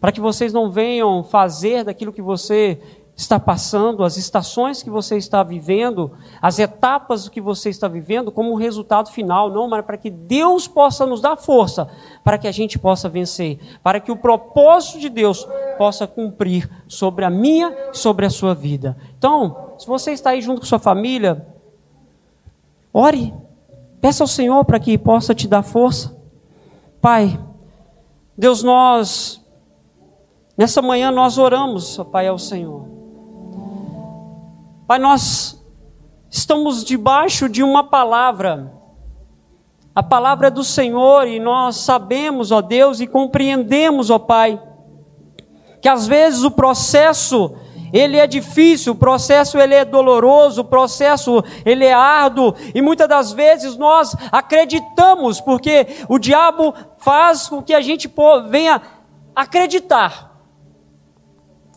para 0.00 0.12
que 0.12 0.20
vocês 0.20 0.52
não 0.52 0.70
venham 0.70 1.22
fazer 1.24 1.84
daquilo 1.84 2.12
que 2.12 2.22
você 2.22 2.80
está 3.16 3.38
passando, 3.38 4.02
as 4.02 4.16
estações 4.16 4.82
que 4.82 4.90
você 4.90 5.16
está 5.16 5.42
vivendo, 5.42 6.12
as 6.42 6.58
etapas 6.58 7.28
que 7.28 7.40
você 7.40 7.70
está 7.70 7.86
vivendo, 7.86 8.32
como 8.32 8.56
resultado 8.56 9.10
final, 9.10 9.50
não, 9.50 9.68
mas 9.68 9.84
para 9.84 9.96
que 9.96 10.10
Deus 10.10 10.66
possa 10.66 11.06
nos 11.06 11.20
dar 11.20 11.36
força, 11.36 11.88
para 12.24 12.38
que 12.38 12.48
a 12.48 12.52
gente 12.52 12.78
possa 12.78 13.08
vencer, 13.08 13.58
para 13.82 14.00
que 14.00 14.10
o 14.10 14.16
propósito 14.16 14.98
de 14.98 15.08
Deus 15.08 15.46
possa 15.78 16.06
cumprir 16.06 16.68
sobre 16.88 17.24
a 17.24 17.30
minha 17.30 17.92
sobre 17.92 18.26
a 18.26 18.30
sua 18.30 18.54
vida. 18.54 18.96
Então, 19.16 19.74
se 19.78 19.86
você 19.86 20.10
está 20.10 20.30
aí 20.30 20.40
junto 20.40 20.60
com 20.60 20.66
sua 20.66 20.80
família, 20.80 21.46
Ore, 22.96 23.34
peça 24.00 24.22
ao 24.22 24.28
Senhor 24.28 24.64
para 24.64 24.78
que 24.78 24.96
possa 24.96 25.34
te 25.34 25.48
dar 25.48 25.64
força. 25.64 26.16
Pai, 27.00 27.40
Deus, 28.38 28.62
nós, 28.62 29.44
nessa 30.56 30.80
manhã 30.80 31.10
nós 31.10 31.36
oramos, 31.36 31.98
ó 31.98 32.04
Pai, 32.04 32.28
ao 32.28 32.38
Senhor. 32.38 32.93
Pai, 34.86 34.98
nós 34.98 35.64
estamos 36.30 36.84
debaixo 36.84 37.48
de 37.48 37.62
uma 37.62 37.84
palavra. 37.84 38.70
A 39.94 40.02
palavra 40.02 40.48
é 40.48 40.50
do 40.50 40.62
Senhor 40.62 41.26
e 41.26 41.40
nós 41.40 41.76
sabemos, 41.76 42.52
ó 42.52 42.60
Deus, 42.60 43.00
e 43.00 43.06
compreendemos, 43.06 44.10
ó 44.10 44.18
Pai, 44.18 44.60
que 45.80 45.88
às 45.88 46.06
vezes 46.06 46.44
o 46.44 46.50
processo 46.50 47.54
ele 47.94 48.18
é 48.18 48.26
difícil, 48.26 48.92
o 48.92 48.96
processo 48.96 49.56
ele 49.56 49.74
é 49.74 49.86
doloroso, 49.86 50.60
o 50.60 50.64
processo 50.64 51.42
ele 51.64 51.86
é 51.86 51.94
árduo, 51.94 52.54
e 52.74 52.82
muitas 52.82 53.08
das 53.08 53.32
vezes 53.32 53.76
nós 53.76 54.14
acreditamos, 54.30 55.40
porque 55.40 55.86
o 56.08 56.18
diabo 56.18 56.74
faz 56.98 57.48
com 57.48 57.62
que 57.62 57.72
a 57.72 57.80
gente 57.80 58.12
venha 58.50 58.82
acreditar 59.34 60.33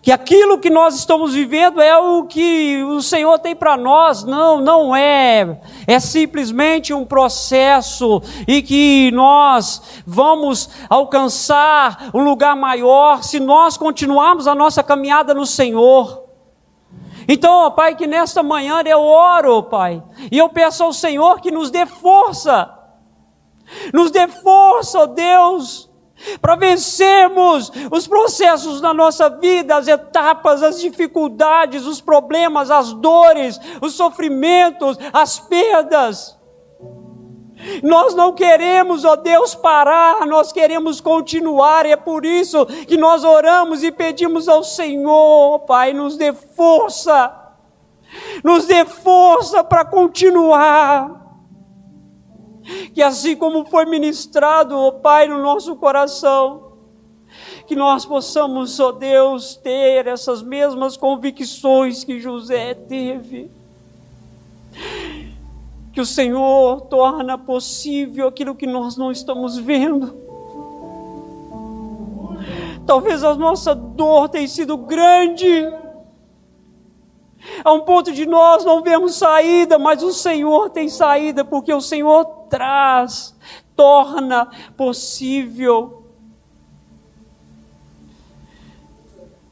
que 0.07 0.11
aquilo 0.13 0.57
que 0.57 0.69
nós 0.69 0.95
estamos 0.95 1.33
vivendo 1.33 1.81
é 1.81 1.97
o 1.97 2.23
que 2.23 2.81
o 2.81 3.01
Senhor 3.01 3.37
tem 3.39 3.53
para 3.53 3.75
nós. 3.75 4.23
Não, 4.23 4.61
não 4.61 4.95
é. 4.95 5.59
É 5.85 5.99
simplesmente 5.99 6.93
um 6.93 7.03
processo 7.03 8.21
e 8.47 8.61
que 8.61 9.11
nós 9.11 10.01
vamos 10.07 10.69
alcançar 10.89 12.09
um 12.13 12.23
lugar 12.23 12.55
maior 12.55 13.21
se 13.21 13.37
nós 13.37 13.75
continuarmos 13.75 14.47
a 14.47 14.55
nossa 14.55 14.81
caminhada 14.81 15.33
no 15.33 15.45
Senhor. 15.45 16.23
Então, 17.27 17.65
ó 17.65 17.69
Pai, 17.69 17.93
que 17.93 18.07
nesta 18.07 18.41
manhã 18.41 18.81
eu 18.85 19.01
oro, 19.01 19.63
Pai, 19.63 20.01
e 20.31 20.37
eu 20.37 20.47
peço 20.47 20.85
ao 20.85 20.93
Senhor 20.93 21.41
que 21.41 21.51
nos 21.51 21.69
dê 21.69 21.85
força, 21.85 22.73
nos 23.93 24.09
dê 24.09 24.25
força, 24.29 24.99
ó 24.99 25.05
Deus, 25.05 25.89
para 26.41 26.55
vencermos 26.55 27.71
os 27.91 28.07
processos 28.07 28.81
na 28.81 28.93
nossa 28.93 29.29
vida, 29.29 29.75
as 29.75 29.87
etapas, 29.87 30.63
as 30.63 30.79
dificuldades, 30.79 31.85
os 31.85 32.01
problemas, 32.01 32.71
as 32.71 32.93
dores, 32.93 33.59
os 33.81 33.93
sofrimentos, 33.93 34.97
as 35.13 35.39
perdas. 35.39 36.37
Nós 37.81 38.13
não 38.13 38.33
queremos, 38.33 39.03
ó 39.03 39.15
Deus, 39.15 39.55
parar, 39.55 40.25
nós 40.27 40.51
queremos 40.51 41.01
continuar, 41.01 41.85
e 41.85 41.91
é 41.91 41.95
por 41.95 42.25
isso 42.25 42.65
que 42.65 42.97
nós 42.97 43.23
oramos 43.23 43.83
e 43.83 43.91
pedimos 43.91 44.47
ao 44.47 44.63
Senhor, 44.63 45.59
Pai, 45.61 45.91
nos 45.91 46.17
dê 46.17 46.33
força, 46.33 47.33
nos 48.43 48.65
dê 48.65 48.85
força 48.85 49.63
para 49.63 49.83
continuar 49.83 51.26
que 52.93 53.01
assim 53.01 53.35
como 53.35 53.65
foi 53.65 53.85
ministrado, 53.85 54.77
ó 54.77 54.91
Pai, 54.91 55.27
no 55.27 55.41
nosso 55.41 55.75
coração, 55.75 56.73
que 57.65 57.75
nós 57.75 58.05
possamos, 58.05 58.79
ó 58.79 58.91
Deus, 58.91 59.55
ter 59.55 60.07
essas 60.07 60.41
mesmas 60.41 60.97
convicções 60.97 62.03
que 62.03 62.19
José 62.19 62.73
teve. 62.73 63.51
Que 65.93 66.01
o 66.01 66.05
Senhor 66.05 66.81
torna 66.81 67.37
possível 67.37 68.27
aquilo 68.27 68.55
que 68.55 68.67
nós 68.67 68.97
não 68.97 69.11
estamos 69.11 69.57
vendo. 69.57 70.15
Talvez 72.85 73.23
a 73.23 73.35
nossa 73.35 73.75
dor 73.75 74.29
tenha 74.29 74.47
sido 74.47 74.77
grande, 74.77 75.67
a 77.63 77.73
um 77.73 77.81
ponto 77.81 78.11
de 78.11 78.25
nós 78.25 78.63
não 78.63 78.81
vemos 78.81 79.15
saída, 79.15 79.77
mas 79.77 80.01
o 80.03 80.13
Senhor 80.13 80.69
tem 80.69 80.87
saída, 80.87 81.43
porque 81.43 81.73
o 81.73 81.81
Senhor 81.81 82.36
traz, 82.49 83.35
torna 83.75 84.47
possível. 84.75 86.03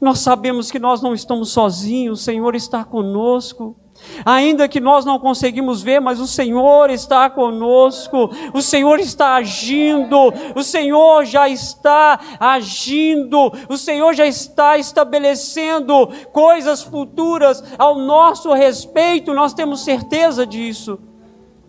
Nós 0.00 0.18
sabemos 0.18 0.70
que 0.70 0.78
nós 0.78 1.00
não 1.00 1.14
estamos 1.14 1.50
sozinhos, 1.50 2.20
o 2.20 2.24
Senhor 2.24 2.54
está 2.54 2.84
conosco. 2.84 3.76
Ainda 4.24 4.68
que 4.68 4.80
nós 4.80 5.04
não 5.04 5.18
conseguimos 5.18 5.82
ver, 5.82 6.00
mas 6.00 6.20
o 6.20 6.26
Senhor 6.26 6.90
está 6.90 7.30
conosco, 7.30 8.30
o 8.52 8.60
Senhor 8.60 8.98
está 9.00 9.36
agindo, 9.36 10.32
o 10.54 10.62
Senhor 10.62 11.24
já 11.24 11.48
está 11.48 12.18
agindo, 12.38 13.52
o 13.68 13.76
Senhor 13.76 14.14
já 14.14 14.26
está 14.26 14.76
estabelecendo 14.76 16.08
coisas 16.32 16.82
futuras 16.82 17.64
ao 17.78 17.98
nosso 17.98 18.52
respeito, 18.52 19.34
nós 19.34 19.54
temos 19.54 19.82
certeza 19.82 20.46
disso, 20.46 20.98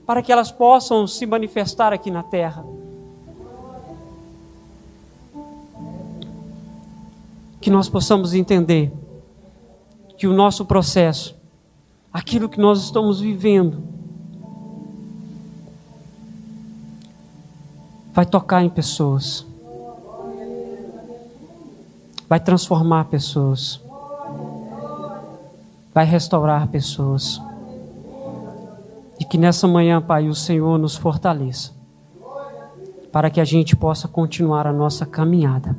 para 0.07 0.23
que 0.23 0.31
elas 0.31 0.51
possam 0.51 1.05
se 1.05 1.25
manifestar 1.27 1.93
aqui 1.93 2.09
na 2.09 2.23
terra. 2.23 2.65
Que 7.61 7.69
nós 7.69 7.87
possamos 7.87 8.33
entender 8.33 8.91
que 10.17 10.25
o 10.25 10.33
nosso 10.33 10.65
processo 10.65 11.37
aquilo 12.17 12.49
que 12.49 12.59
nós 12.59 12.83
estamos 12.83 13.19
vivendo 13.19 13.83
vai 18.11 18.25
tocar 18.25 18.63
em 18.63 18.69
pessoas, 18.69 19.45
vai 22.27 22.39
transformar 22.39 23.05
pessoas, 23.05 23.79
vai 25.93 26.05
restaurar 26.05 26.67
pessoas. 26.69 27.39
Que 29.29 29.37
nessa 29.37 29.67
manhã, 29.67 30.01
Pai, 30.01 30.27
o 30.27 30.35
Senhor 30.35 30.77
nos 30.77 30.95
fortaleça, 30.95 31.73
para 33.11 33.29
que 33.29 33.41
a 33.41 33.45
gente 33.45 33.75
possa 33.75 34.07
continuar 34.07 34.65
a 34.65 34.73
nossa 34.73 35.05
caminhada. 35.05 35.77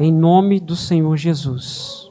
Em 0.00 0.12
nome 0.12 0.58
do 0.58 0.74
Senhor 0.74 1.16
Jesus. 1.16 2.10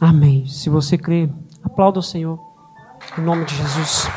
Amém. 0.00 0.46
Se 0.46 0.68
você 0.70 0.96
crê, 0.96 1.30
aplauda 1.62 1.98
o 1.98 2.02
Senhor. 2.02 2.38
Em 3.18 3.22
nome 3.22 3.44
de 3.44 3.54
Jesus. 3.54 4.08